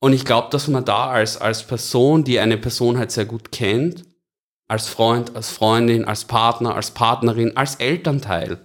Und 0.00 0.12
ich 0.12 0.24
glaube, 0.24 0.48
dass 0.50 0.68
man 0.68 0.84
da 0.84 1.10
als, 1.10 1.36
als 1.36 1.64
Person, 1.64 2.24
die 2.24 2.38
eine 2.38 2.56
Person 2.56 2.98
halt 2.98 3.10
sehr 3.10 3.24
gut 3.24 3.52
kennt, 3.52 4.04
als 4.68 4.86
Freund, 4.86 5.34
als 5.34 5.50
Freundin, 5.50 6.04
als 6.04 6.24
Partner, 6.24 6.74
als 6.74 6.92
Partnerin, 6.92 7.56
als 7.56 7.76
Elternteil, 7.76 8.58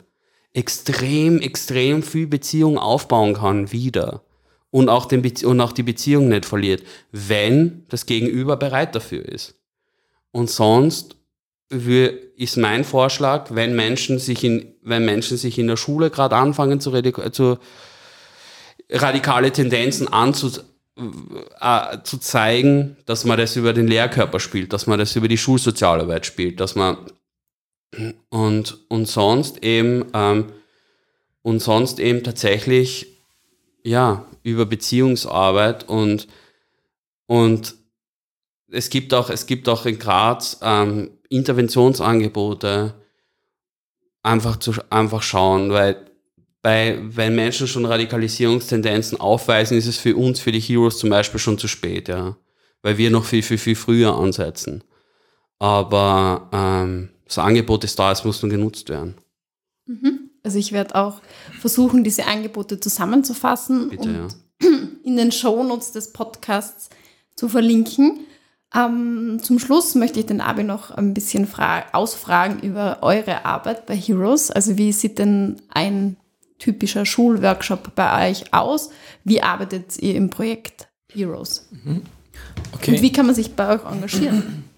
extrem, 0.54 1.40
extrem 1.40 2.04
viel 2.04 2.28
Beziehung 2.28 2.78
aufbauen 2.78 3.34
kann 3.34 3.72
wieder 3.72 4.22
und 4.74 4.90
auch, 4.90 5.06
den 5.06 5.22
und 5.46 5.62
auch 5.62 5.72
die 5.72 5.84
Beziehung 5.84 6.30
nicht 6.30 6.46
verliert, 6.46 6.82
wenn 7.12 7.86
das 7.90 8.08
Gegenüber 8.08 8.58
bereit 8.58 8.96
dafür 8.96 9.24
ist. 9.24 9.54
Und 10.32 10.50
sonst 10.50 11.16
ist 11.70 12.58
mein 12.58 12.84
Vorschlag, 12.84 13.54
wenn 13.54 13.76
Menschen 13.76 14.18
sich 14.18 14.44
in, 14.44 14.74
wenn 14.82 15.06
Menschen 15.06 15.38
sich 15.38 15.60
in 15.60 15.68
der 15.68 15.78
Schule 15.78 16.10
gerade 16.10 16.36
anfangen 16.36 16.80
zu, 16.80 16.92
zu 17.32 17.60
radikale 18.90 19.52
Tendenzen 19.52 20.08
anzu, 20.08 20.52
äh, 21.62 21.98
zu 22.04 22.18
zeigen, 22.18 22.98
dass 23.06 23.26
man 23.26 23.38
das 23.38 23.56
über 23.56 23.74
den 23.74 23.88
Lehrkörper 23.88 24.40
spielt, 24.40 24.74
dass 24.74 24.88
man 24.88 24.98
das 24.98 25.16
über 25.16 25.28
die 25.28 25.38
Schulsozialarbeit 25.38 26.26
spielt, 26.26 26.60
dass 26.60 26.74
man 26.74 26.98
und, 28.30 28.80
und 28.90 29.06
sonst 29.06 29.64
eben, 29.64 30.06
ähm, 30.16 30.48
und 31.44 31.60
sonst 31.60 32.00
eben 32.00 32.24
tatsächlich, 32.24 33.22
ja, 33.84 34.26
über 34.44 34.66
Beziehungsarbeit 34.66 35.88
und, 35.90 36.28
und 37.28 37.76
es 38.72 38.90
gibt 38.90 39.14
auch, 39.14 39.30
es 39.30 39.46
gibt 39.46 39.70
auch 39.70 39.86
in 39.86 40.00
Graz 40.00 40.60
ähm, 40.62 41.12
Interventionsangebote, 41.30 42.94
einfach 44.22 44.58
zu, 44.58 44.74
einfach 44.90 45.22
schauen, 45.22 45.72
weil 45.72 46.12
bei, 46.62 46.98
wenn 47.02 47.36
Menschen 47.36 47.68
schon 47.68 47.86
Radikalisierungstendenzen 47.86 49.20
aufweisen, 49.20 49.78
ist 49.78 49.86
es 49.86 49.98
für 49.98 50.16
uns, 50.16 50.40
für 50.40 50.52
die 50.52 50.62
Heroes 50.62 50.98
zum 50.98 51.10
Beispiel 51.10 51.40
schon 51.40 51.58
zu 51.58 51.68
spät, 51.68 52.08
ja. 52.08 52.38
Weil 52.82 52.98
wir 52.98 53.12
noch 53.12 53.26
viel, 53.26 53.44
viel, 53.44 53.58
viel 53.58 53.76
früher 53.76 54.16
ansetzen. 54.16 54.84
Aber 55.60 56.50
ähm, 56.52 57.10
das 57.26 57.38
Angebot 57.38 57.84
ist 57.84 58.00
da, 58.00 58.12
es 58.12 58.24
muss 58.24 58.42
nur 58.42 58.50
genutzt 58.50 58.90
werden. 58.90 59.16
Mhm. 59.86 60.23
Also 60.44 60.60
ich 60.60 60.74
werde 60.74 60.96
auch 60.96 61.22
versuchen, 61.60 62.04
diese 62.04 62.28
Angebote 62.28 62.80
zusammenzufassen 62.80 63.90
Bitte, 63.90 64.10
und 64.10 64.36
ja. 64.62 64.70
in 65.04 65.16
den 65.16 65.32
Shownotes 65.32 65.92
des 65.92 66.12
Podcasts 66.12 66.90
zu 67.36 67.48
verlinken. 67.48 68.20
Ähm, 68.76 69.40
zum 69.42 69.60
Schluss 69.60 69.96
möchte 69.96 70.20
ich 70.20 70.26
den 70.26 70.42
Abi 70.42 70.64
noch 70.64 70.92
ein 70.92 71.14
bisschen 71.14 71.48
ausfragen 71.92 72.60
über 72.60 73.00
eure 73.02 73.46
Arbeit 73.46 73.86
bei 73.86 73.96
Heroes. 73.96 74.52
Also 74.52 74.78
wie 74.78 74.92
sieht 74.92 75.20
denn 75.20 75.62
ein 75.70 76.18
typischer 76.60 77.06
Schulworkshop 77.06 77.96
bei 77.96 78.30
euch 78.30 78.54
aus? 78.54 78.90
Wie 79.24 79.42
arbeitet 79.42 79.98
ihr 80.00 80.16
im 80.16 80.30
Projekt 80.30 80.88
Heroes? 81.12 81.70
Mhm. 81.72 82.02
Okay. 82.74 82.92
Und 82.92 83.02
wie 83.02 83.12
kann 83.12 83.28
man 83.28 83.36
sich 83.36 83.54
bei 83.56 83.76
euch 83.76 83.86
engagieren? 83.86 84.66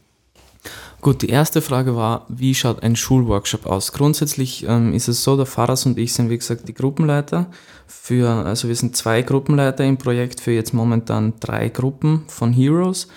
Gut, 1.05 1.21
die 1.21 1.29
erste 1.29 1.61
Frage 1.61 1.95
war, 1.95 2.25
wie 2.29 2.55
schaut 2.55 2.81
ein 2.81 2.95
Schulworkshop 2.95 3.67
aus? 3.67 3.91
Grundsätzlich 3.91 4.65
ähm, 4.67 4.91
ist 4.91 5.07
es 5.07 5.23
so, 5.23 5.37
der 5.37 5.45
Faras 5.45 5.85
und 5.85 5.99
ich 5.99 6.13
sind 6.13 6.31
wie 6.31 6.37
gesagt 6.39 6.67
die 6.67 6.73
Gruppenleiter. 6.73 7.45
Für, 7.85 8.27
also 8.43 8.67
wir 8.67 8.75
sind 8.75 8.97
zwei 8.97 9.21
Gruppenleiter 9.21 9.85
im 9.85 9.97
Projekt 9.97 10.41
für 10.41 10.49
jetzt 10.49 10.73
momentan 10.73 11.33
drei 11.39 11.69
Gruppen 11.69 12.23
von 12.25 12.51
Heroes. 12.51 13.07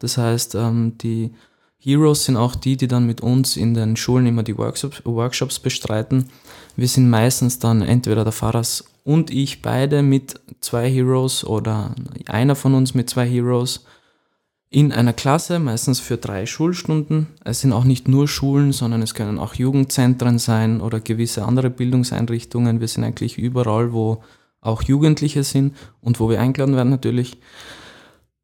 Das 0.00 0.18
heißt, 0.18 0.56
ähm, 0.56 0.98
die 0.98 1.34
Heroes 1.78 2.24
sind 2.24 2.36
auch 2.36 2.56
die, 2.56 2.76
die 2.76 2.88
dann 2.88 3.06
mit 3.06 3.20
uns 3.20 3.56
in 3.56 3.74
den 3.74 3.94
Schulen 3.94 4.26
immer 4.26 4.42
die 4.42 4.58
Workshops, 4.58 5.02
Workshops 5.04 5.60
bestreiten. 5.60 6.28
Wir 6.74 6.88
sind 6.88 7.08
meistens 7.08 7.60
dann 7.60 7.80
entweder 7.80 8.24
der 8.24 8.32
Faras 8.32 8.86
und 9.04 9.30
ich 9.30 9.62
beide 9.62 10.02
mit 10.02 10.40
zwei 10.60 10.90
Heroes 10.90 11.44
oder 11.44 11.94
einer 12.26 12.56
von 12.56 12.74
uns 12.74 12.94
mit 12.94 13.08
zwei 13.08 13.28
Heroes 13.28 13.84
in 14.68 14.92
einer 14.92 15.12
Klasse, 15.12 15.58
meistens 15.58 16.00
für 16.00 16.16
drei 16.16 16.44
Schulstunden. 16.44 17.28
Es 17.44 17.60
sind 17.60 17.72
auch 17.72 17.84
nicht 17.84 18.08
nur 18.08 18.26
Schulen, 18.26 18.72
sondern 18.72 19.02
es 19.02 19.14
können 19.14 19.38
auch 19.38 19.54
Jugendzentren 19.54 20.38
sein 20.38 20.80
oder 20.80 21.00
gewisse 21.00 21.44
andere 21.44 21.70
Bildungseinrichtungen. 21.70 22.80
Wir 22.80 22.88
sind 22.88 23.04
eigentlich 23.04 23.38
überall, 23.38 23.92
wo 23.92 24.22
auch 24.60 24.82
Jugendliche 24.82 25.44
sind 25.44 25.76
und 26.00 26.18
wo 26.18 26.28
wir 26.28 26.40
eingeladen 26.40 26.74
werden 26.74 26.90
natürlich. 26.90 27.38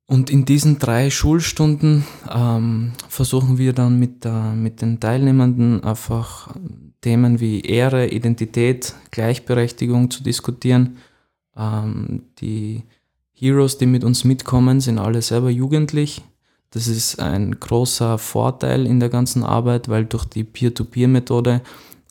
Und 0.06 0.30
in 0.30 0.44
diesen 0.44 0.78
drei 0.78 1.10
Schulstunden 1.10 2.04
ähm, 2.30 2.92
versuchen 3.08 3.58
wir 3.58 3.72
dann 3.72 3.98
mit, 3.98 4.24
der, 4.24 4.52
mit 4.52 4.82
den 4.82 5.00
Teilnehmenden 5.00 5.82
einfach 5.82 6.54
Themen 7.00 7.40
wie 7.40 7.62
Ehre, 7.62 8.08
Identität, 8.08 8.94
Gleichberechtigung 9.10 10.10
zu 10.10 10.22
diskutieren. 10.22 10.98
Ähm, 11.56 12.24
die 12.38 12.84
Heroes, 13.42 13.76
die 13.76 13.86
mit 13.86 14.04
uns 14.04 14.22
mitkommen, 14.22 14.80
sind 14.80 15.00
alle 15.00 15.20
selber 15.20 15.50
jugendlich. 15.50 16.22
Das 16.70 16.86
ist 16.86 17.18
ein 17.18 17.58
großer 17.58 18.16
Vorteil 18.16 18.86
in 18.86 19.00
der 19.00 19.08
ganzen 19.08 19.42
Arbeit, 19.42 19.88
weil 19.88 20.04
durch 20.04 20.24
die 20.26 20.44
Peer-to-Peer-Methode 20.44 21.60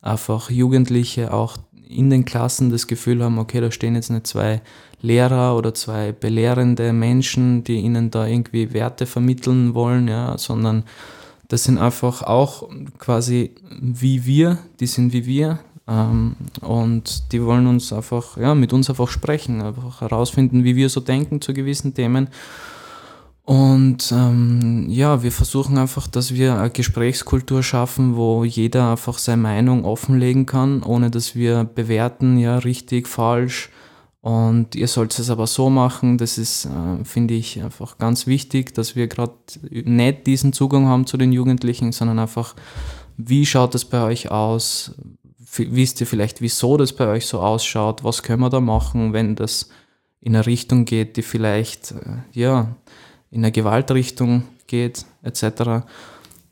einfach 0.01 0.49
Jugendliche 0.49 1.33
auch 1.33 1.55
in 1.87 2.09
den 2.09 2.25
Klassen 2.25 2.69
das 2.69 2.85
Gefühl 2.85 3.23
haben, 3.23 3.39
okay, 3.39 3.61
da 3.61 3.71
stehen 3.71 3.95
jetzt 3.95 4.09
nicht 4.09 4.27
zwei 4.27 4.61
Lehrer 5.01 5.55
oder 5.55 5.73
zwei 5.73 6.11
belehrende 6.11 6.91
Menschen, 6.91 7.63
die 7.63 7.77
ihnen 7.77 8.11
da 8.11 8.27
irgendwie 8.27 8.73
Werte 8.73 9.05
vermitteln 9.05 9.73
wollen, 9.73 10.09
ja, 10.09 10.37
sondern 10.37 10.83
das 11.47 11.63
sind 11.63 11.77
einfach 11.77 12.23
auch 12.23 12.67
quasi 12.97 13.55
wie 13.79 14.25
wir, 14.25 14.57
die 14.81 14.87
sind 14.87 15.13
wie 15.13 15.25
wir, 15.25 15.59
ähm, 15.87 16.35
und 16.61 17.31
die 17.31 17.43
wollen 17.43 17.67
uns 17.67 17.91
einfach, 17.91 18.37
ja, 18.37 18.55
mit 18.55 18.73
uns 18.73 18.89
einfach 18.89 19.09
sprechen, 19.09 19.61
einfach 19.61 20.01
herausfinden, 20.01 20.63
wie 20.63 20.75
wir 20.75 20.89
so 20.89 21.01
denken 21.01 21.41
zu 21.41 21.53
gewissen 21.53 21.93
Themen. 21.93 22.29
Und 23.43 24.11
ähm, 24.11 24.85
ja, 24.87 25.23
wir 25.23 25.31
versuchen 25.31 25.77
einfach, 25.77 26.07
dass 26.07 26.33
wir 26.33 26.59
eine 26.59 26.69
Gesprächskultur 26.69 27.63
schaffen, 27.63 28.15
wo 28.15 28.43
jeder 28.43 28.91
einfach 28.91 29.17
seine 29.17 29.41
Meinung 29.41 29.83
offenlegen 29.83 30.45
kann, 30.45 30.83
ohne 30.83 31.09
dass 31.09 31.35
wir 31.35 31.63
bewerten, 31.63 32.37
ja, 32.37 32.59
richtig, 32.59 33.07
falsch 33.07 33.69
Und 34.21 34.75
ihr 34.75 34.87
sollt 34.87 35.17
es 35.17 35.31
aber 35.31 35.47
so 35.47 35.71
machen, 35.71 36.19
das 36.19 36.37
ist, 36.37 36.65
äh, 36.65 37.03
finde 37.03 37.33
ich, 37.33 37.61
einfach 37.63 37.97
ganz 37.97 38.27
wichtig, 38.27 38.75
dass 38.75 38.95
wir 38.95 39.07
gerade 39.07 39.33
nicht 39.71 40.27
diesen 40.27 40.53
Zugang 40.53 40.85
haben 40.85 41.07
zu 41.07 41.17
den 41.17 41.31
Jugendlichen, 41.33 41.91
sondern 41.91 42.19
einfach, 42.19 42.55
wie 43.17 43.45
schaut 43.47 43.73
es 43.73 43.85
bei 43.85 44.03
euch 44.03 44.29
aus? 44.29 44.93
Wisst 45.57 46.01
ihr 46.01 46.07
vielleicht, 46.07 46.41
wieso 46.41 46.77
das 46.77 46.93
bei 46.93 47.07
euch 47.07 47.25
so 47.25 47.39
ausschaut? 47.39 48.03
Was 48.03 48.21
können 48.21 48.41
wir 48.41 48.49
da 48.49 48.59
machen, 48.59 49.13
wenn 49.13 49.35
das 49.35 49.69
in 50.21 50.35
eine 50.35 50.45
Richtung 50.45 50.85
geht, 50.85 51.17
die 51.17 51.23
vielleicht, 51.23 51.91
äh, 51.91 52.19
ja, 52.31 52.75
in 53.31 53.39
eine 53.39 53.51
Gewaltrichtung 53.51 54.43
geht, 54.67 55.05
etc. 55.23 55.83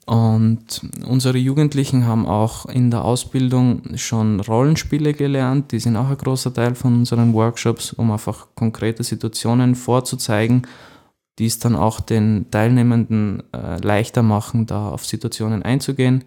Und 0.06 0.82
unsere 1.06 1.38
Jugendlichen 1.38 2.08
haben 2.08 2.26
auch 2.26 2.66
in 2.66 2.90
der 2.90 3.06
Ausbildung 3.06 3.96
schon 3.96 4.40
Rollenspiele 4.40 5.14
gelernt. 5.14 5.72
Die 5.72 5.80
sind 5.80 5.96
auch 5.96 6.10
ein 6.10 6.18
großer 6.18 6.52
Teil 6.52 6.74
von 6.74 6.96
unseren 6.96 7.34
Workshops, 7.34 7.94
um 7.94 8.10
einfach 8.10 8.48
konkrete 8.56 9.04
Situationen 9.04 9.76
vorzuzeigen, 9.76 10.66
die 11.38 11.46
es 11.46 11.60
dann 11.60 11.76
auch 11.76 12.00
den 12.00 12.50
Teilnehmenden 12.50 13.44
äh, 13.54 13.78
leichter 13.82 14.24
machen, 14.24 14.66
da 14.66 14.90
auf 14.90 15.06
Situationen 15.06 15.62
einzugehen. 15.62 16.24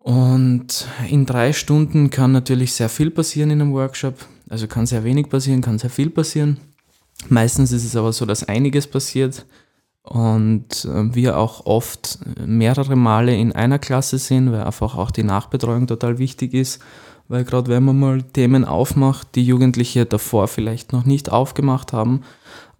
Und 0.00 0.88
in 1.08 1.26
drei 1.26 1.52
Stunden 1.52 2.08
kann 2.08 2.32
natürlich 2.32 2.72
sehr 2.72 2.88
viel 2.88 3.10
passieren 3.10 3.50
in 3.50 3.60
einem 3.60 3.74
Workshop. 3.74 4.14
Also 4.48 4.66
kann 4.66 4.86
sehr 4.86 5.04
wenig 5.04 5.28
passieren, 5.28 5.60
kann 5.60 5.78
sehr 5.78 5.90
viel 5.90 6.10
passieren. 6.10 6.58
Meistens 7.28 7.70
ist 7.70 7.84
es 7.84 7.96
aber 7.96 8.12
so, 8.12 8.24
dass 8.24 8.48
einiges 8.48 8.86
passiert 8.86 9.44
und 10.02 10.86
äh, 10.86 11.14
wir 11.14 11.38
auch 11.38 11.66
oft 11.66 12.18
mehrere 12.44 12.96
Male 12.96 13.36
in 13.36 13.52
einer 13.52 13.78
Klasse 13.78 14.16
sind, 14.16 14.50
weil 14.50 14.62
einfach 14.62 14.96
auch 14.96 15.10
die 15.10 15.22
Nachbetreuung 15.22 15.86
total 15.86 16.18
wichtig 16.18 16.54
ist. 16.54 16.80
Weil 17.28 17.44
gerade 17.44 17.70
wenn 17.70 17.84
man 17.84 18.00
mal 18.00 18.22
Themen 18.22 18.64
aufmacht, 18.64 19.34
die 19.34 19.44
Jugendliche 19.44 20.06
davor 20.06 20.48
vielleicht 20.48 20.92
noch 20.92 21.04
nicht 21.04 21.30
aufgemacht 21.30 21.92
haben, 21.92 22.22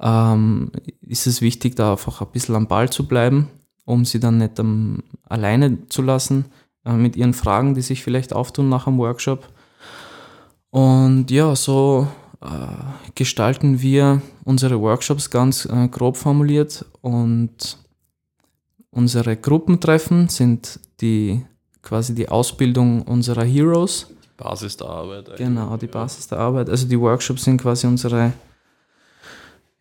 ähm, 0.00 0.72
ist 1.02 1.26
es 1.26 1.42
wichtig, 1.42 1.76
da 1.76 1.92
einfach 1.92 2.22
ein 2.22 2.32
bisschen 2.32 2.56
am 2.56 2.66
Ball 2.66 2.90
zu 2.90 3.06
bleiben, 3.06 3.48
um 3.84 4.06
sie 4.06 4.18
dann 4.18 4.38
nicht 4.38 4.58
um, 4.58 5.02
alleine 5.28 5.86
zu 5.88 6.00
lassen 6.00 6.46
äh, 6.84 6.92
mit 6.92 7.16
ihren 7.16 7.34
Fragen, 7.34 7.74
die 7.74 7.82
sich 7.82 8.02
vielleicht 8.02 8.32
auftun 8.32 8.68
nach 8.68 8.86
einem 8.86 8.98
Workshop. 8.98 9.48
Und 10.70 11.30
ja, 11.30 11.54
so 11.56 12.06
äh, 12.40 12.46
gestalten 13.14 13.80
wir 13.80 14.22
unsere 14.44 14.80
Workshops 14.80 15.30
ganz 15.30 15.66
äh, 15.66 15.88
grob 15.88 16.16
formuliert 16.16 16.84
und 17.02 17.78
unsere 18.90 19.36
Gruppentreffen 19.36 20.28
sind 20.28 20.80
die 21.00 21.44
quasi 21.82 22.14
die 22.14 22.28
Ausbildung 22.28 23.02
unserer 23.02 23.44
Heroes. 23.44 24.06
Die 24.22 24.42
Basis 24.42 24.76
der 24.76 24.88
Arbeit. 24.88 25.28
Eigentlich. 25.28 25.46
Genau, 25.46 25.76
die 25.76 25.86
Basis 25.86 26.28
der 26.28 26.38
Arbeit. 26.38 26.68
Also 26.68 26.86
die 26.86 26.98
Workshops 26.98 27.44
sind 27.44 27.60
quasi 27.60 27.86
unsere 27.86 28.32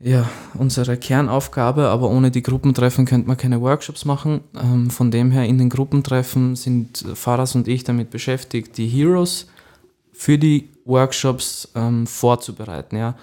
ja, 0.01 0.29
unsere 0.53 0.95
Kernaufgabe, 0.95 1.89
aber 1.89 2.09
ohne 2.09 2.31
die 2.31 2.41
Gruppentreffen 2.41 3.05
könnte 3.05 3.27
man 3.27 3.35
keine 3.35 3.59
Workshops 3.59 4.05
machen. 4.05 4.41
Ähm, 4.55 4.89
von 4.89 5.11
dem 5.11 5.31
her 5.31 5.45
in 5.45 5.57
den 5.57 5.69
Gruppentreffen 5.69 6.55
sind 6.55 7.03
Faras 7.15 7.55
und 7.55 7.67
ich 7.67 7.83
damit 7.83 8.09
beschäftigt, 8.09 8.77
die 8.77 8.87
Heroes 8.87 9.47
für 10.13 10.37
die 10.37 10.69
Workshops 10.85 11.69
ähm, 11.75 12.07
vorzubereiten. 12.07 12.95
Ja. 12.95 13.15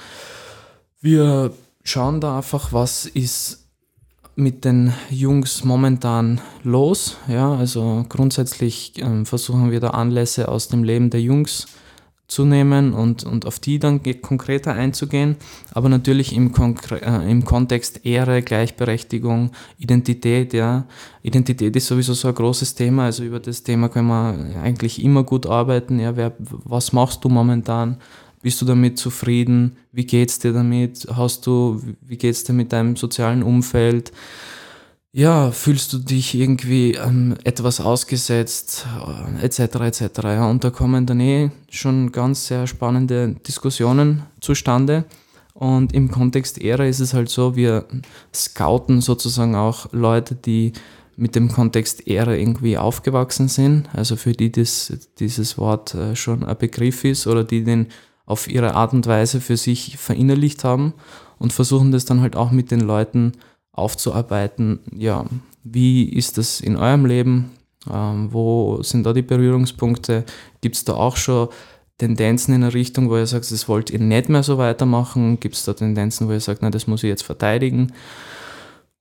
Wir 1.01 1.53
schauen 1.83 2.21
da 2.21 2.37
einfach, 2.37 2.73
was 2.73 3.07
ist 3.07 3.65
mit 4.35 4.67
den 4.67 4.93
Jungs 5.09 5.65
momentan 5.65 6.43
los. 6.63 7.17
Ja, 7.27 7.55
also 7.55 8.05
grundsätzlich 8.11 8.93
ähm, 8.99 9.25
versuchen 9.25 9.71
wir 9.71 9.81
da 9.81 9.91
Anlässe 9.91 10.49
aus 10.49 10.69
dem 10.69 10.85
Leben 10.85 11.09
der 11.09 11.23
Jungs 11.23 11.61
zu 11.61 11.86
nehmen 12.45 12.93
und, 12.93 13.25
und 13.25 13.47
auf 13.47 13.61
die 13.61 13.79
dann 13.79 14.01
konkreter 14.21 14.73
einzugehen, 14.73 15.37
aber 15.73 15.89
natürlich 15.89 16.35
im, 16.35 16.51
Konkre 16.51 17.01
äh, 17.01 17.31
im 17.31 17.45
Kontext 17.45 18.05
Ehre, 18.05 18.43
Gleichberechtigung, 18.43 19.53
Identität, 19.79 20.53
ja. 20.53 20.87
Identität 21.23 21.77
ist 21.77 21.87
sowieso 21.87 22.15
so 22.15 22.29
ein 22.29 22.35
großes 22.35 22.75
Thema, 22.75 23.05
also 23.05 23.23
über 23.23 23.39
das 23.39 23.63
Thema 23.63 23.89
können 23.89 24.09
wir 24.09 24.61
eigentlich 24.61 25.03
immer 25.03 25.23
gut 25.23 25.47
arbeiten, 25.47 26.01
ja. 26.01 26.17
Wer, 26.17 26.33
was 26.39 26.93
machst 26.93 27.25
du 27.25 27.29
momentan? 27.29 27.99
Bist 28.43 28.61
du 28.61 28.65
damit 28.65 28.99
zufrieden? 28.99 29.77
Wie 29.93 30.05
geht's 30.05 30.39
dir 30.39 30.53
damit? 30.53 31.07
Hast 31.13 31.47
du, 31.47 31.81
wie 32.03 32.17
geht's 32.17 32.45
dir 32.45 32.53
mit 32.53 32.73
deinem 32.73 32.97
sozialen 32.97 33.43
Umfeld? 33.43 34.13
Ja, 35.17 35.51
fühlst 35.51 35.95
du 35.95 35.99
dich 35.99 36.35
irgendwie 36.35 36.93
ähm, 36.93 37.37
etwas 37.43 37.81
ausgesetzt, 37.81 38.87
etc., 39.41 39.61
äh, 39.61 39.87
etc. 39.87 40.03
Ja, 40.25 40.51
und 40.51 40.63
da 40.63 40.69
kommen 40.69 41.07
dann 41.07 41.21
eh 41.21 41.51
schon 41.71 42.13
ganz 42.13 42.49
sehr 42.49 42.67
spannende 42.67 43.35
Diskussionen 43.49 44.25
zustande. 44.43 45.07
Und 45.55 45.95
im 45.95 46.11
Kontext 46.11 46.61
Ära 46.61 46.85
ist 46.85 47.01
es 47.01 47.15
halt 47.15 47.31
so, 47.31 47.57
wir 47.57 47.87
scouten 48.35 49.01
sozusagen 49.01 49.55
auch 49.55 49.91
Leute, 49.93 50.35
die 50.35 50.75
mit 51.17 51.35
dem 51.35 51.51
Kontext 51.51 52.07
Ära 52.07 52.35
irgendwie 52.35 52.77
aufgewachsen 52.77 53.49
sind, 53.49 53.89
also 53.95 54.17
für 54.17 54.33
die 54.33 54.53
das, 54.53 54.93
dieses 55.19 55.57
Wort 55.57 55.95
äh, 55.95 56.15
schon 56.15 56.45
ein 56.45 56.59
Begriff 56.59 57.05
ist 57.05 57.27
oder 57.27 57.43
die 57.43 57.65
den 57.65 57.87
auf 58.27 58.49
ihre 58.49 58.75
Art 58.75 58.93
und 58.93 59.07
Weise 59.07 59.41
für 59.41 59.57
sich 59.57 59.97
verinnerlicht 59.97 60.63
haben 60.63 60.93
und 61.39 61.55
versuchen 61.55 61.91
das 61.91 62.05
dann 62.05 62.21
halt 62.21 62.37
auch 62.37 62.51
mit 62.51 62.71
den 62.71 62.81
Leuten 62.81 63.33
aufzuarbeiten, 63.77 64.81
ja, 64.95 65.25
wie 65.63 66.05
ist 66.05 66.39
das 66.39 66.61
in 66.61 66.77
eurem 66.77 67.07
Leben? 67.07 67.51
Ähm, 67.91 68.33
wo 68.33 68.83
sind 68.83 69.05
da 69.05 69.13
die 69.13 69.23
Berührungspunkte? 69.23 70.25
Gibt 70.61 70.77
es 70.77 70.85
da 70.85 70.95
auch 70.95 71.17
schon 71.17 71.49
Tendenzen 71.99 72.55
in 72.55 72.63
eine 72.63 72.75
Richtung, 72.75 73.09
wo 73.11 73.17
ihr 73.17 73.27
sagt, 73.27 73.51
das 73.51 73.69
wollt 73.69 73.91
ihr 73.91 73.99
nicht 73.99 74.29
mehr 74.29 74.43
so 74.43 74.59
weitermachen? 74.59 75.41
Gibt 75.41 75.55
es 75.55 75.65
da 75.65 75.73
Tendenzen, 75.73 76.29
wo 76.29 76.33
ihr 76.33 76.41
sagt, 76.41 76.63
na, 76.63 76.71
das 76.71 76.87
muss 76.87 77.03
ich 77.03 77.09
jetzt 77.09 77.23
verteidigen? 77.23 77.93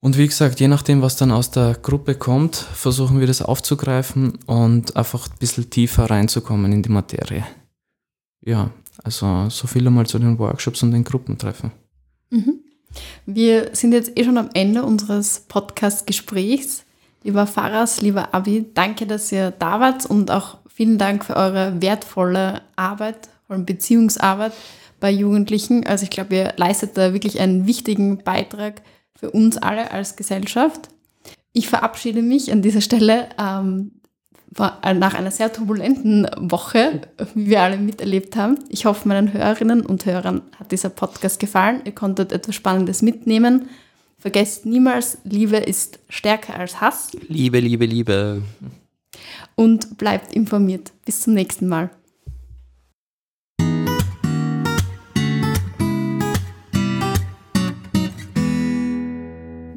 Und 0.00 0.18
wie 0.18 0.26
gesagt, 0.26 0.60
je 0.60 0.68
nachdem, 0.68 1.02
was 1.02 1.16
dann 1.16 1.32
aus 1.32 1.50
der 1.50 1.74
Gruppe 1.74 2.14
kommt, 2.14 2.56
versuchen 2.56 3.18
wir 3.18 3.26
das 3.26 3.42
aufzugreifen 3.42 4.38
und 4.46 4.96
einfach 4.96 5.28
ein 5.28 5.38
bisschen 5.38 5.68
tiefer 5.68 6.08
reinzukommen 6.08 6.72
in 6.72 6.82
die 6.82 6.90
Materie. 6.90 7.44
Ja, 8.40 8.70
also 9.02 9.48
so 9.48 9.66
viel 9.66 9.86
einmal 9.86 10.06
zu 10.06 10.18
den 10.18 10.38
Workshops 10.38 10.82
und 10.82 10.92
den 10.92 11.04
Gruppentreffen. 11.04 11.72
Mhm. 12.30 12.60
Wir 13.26 13.70
sind 13.74 13.92
jetzt 13.92 14.18
eh 14.18 14.24
schon 14.24 14.38
am 14.38 14.50
Ende 14.54 14.82
unseres 14.84 15.40
Podcast-Gesprächs. 15.48 16.84
Lieber 17.22 17.46
Faras, 17.46 18.00
lieber 18.00 18.34
Abi, 18.34 18.66
danke, 18.74 19.06
dass 19.06 19.32
ihr 19.32 19.50
da 19.50 19.80
wart 19.80 20.06
und 20.06 20.30
auch 20.30 20.58
vielen 20.68 20.98
Dank 20.98 21.24
für 21.24 21.36
eure 21.36 21.80
wertvolle 21.82 22.62
Arbeit, 22.76 23.28
allem 23.48 23.66
Beziehungsarbeit 23.66 24.52
bei 25.00 25.10
Jugendlichen. 25.10 25.86
Also 25.86 26.04
ich 26.04 26.10
glaube, 26.10 26.34
ihr 26.34 26.54
leistet 26.56 26.96
da 26.96 27.12
wirklich 27.12 27.40
einen 27.40 27.66
wichtigen 27.66 28.18
Beitrag 28.18 28.82
für 29.14 29.30
uns 29.30 29.56
alle 29.56 29.90
als 29.90 30.16
Gesellschaft. 30.16 30.88
Ich 31.52 31.68
verabschiede 31.68 32.22
mich 32.22 32.52
an 32.52 32.62
dieser 32.62 32.80
Stelle. 32.80 33.28
Ähm, 33.40 33.92
äh, 34.04 34.05
nach 34.58 35.14
einer 35.14 35.30
sehr 35.30 35.52
turbulenten 35.52 36.26
Woche, 36.38 37.02
wie 37.34 37.50
wir 37.50 37.62
alle 37.62 37.76
miterlebt 37.76 38.36
haben. 38.36 38.58
Ich 38.68 38.86
hoffe, 38.86 39.08
meinen 39.08 39.32
Hörerinnen 39.32 39.84
und 39.84 40.06
Hörern 40.06 40.42
hat 40.58 40.72
dieser 40.72 40.88
Podcast 40.88 41.40
gefallen. 41.40 41.82
Ihr 41.84 41.92
konntet 41.92 42.32
etwas 42.32 42.54
Spannendes 42.54 43.02
mitnehmen. 43.02 43.68
Vergesst 44.18 44.66
niemals, 44.66 45.18
Liebe 45.24 45.58
ist 45.58 45.98
stärker 46.08 46.58
als 46.58 46.80
Hass. 46.80 47.12
Liebe, 47.28 47.60
Liebe, 47.60 47.84
Liebe. 47.84 48.42
Und 49.54 49.98
bleibt 49.98 50.32
informiert. 50.32 50.92
Bis 51.04 51.20
zum 51.20 51.34
nächsten 51.34 51.68
Mal. 51.68 51.90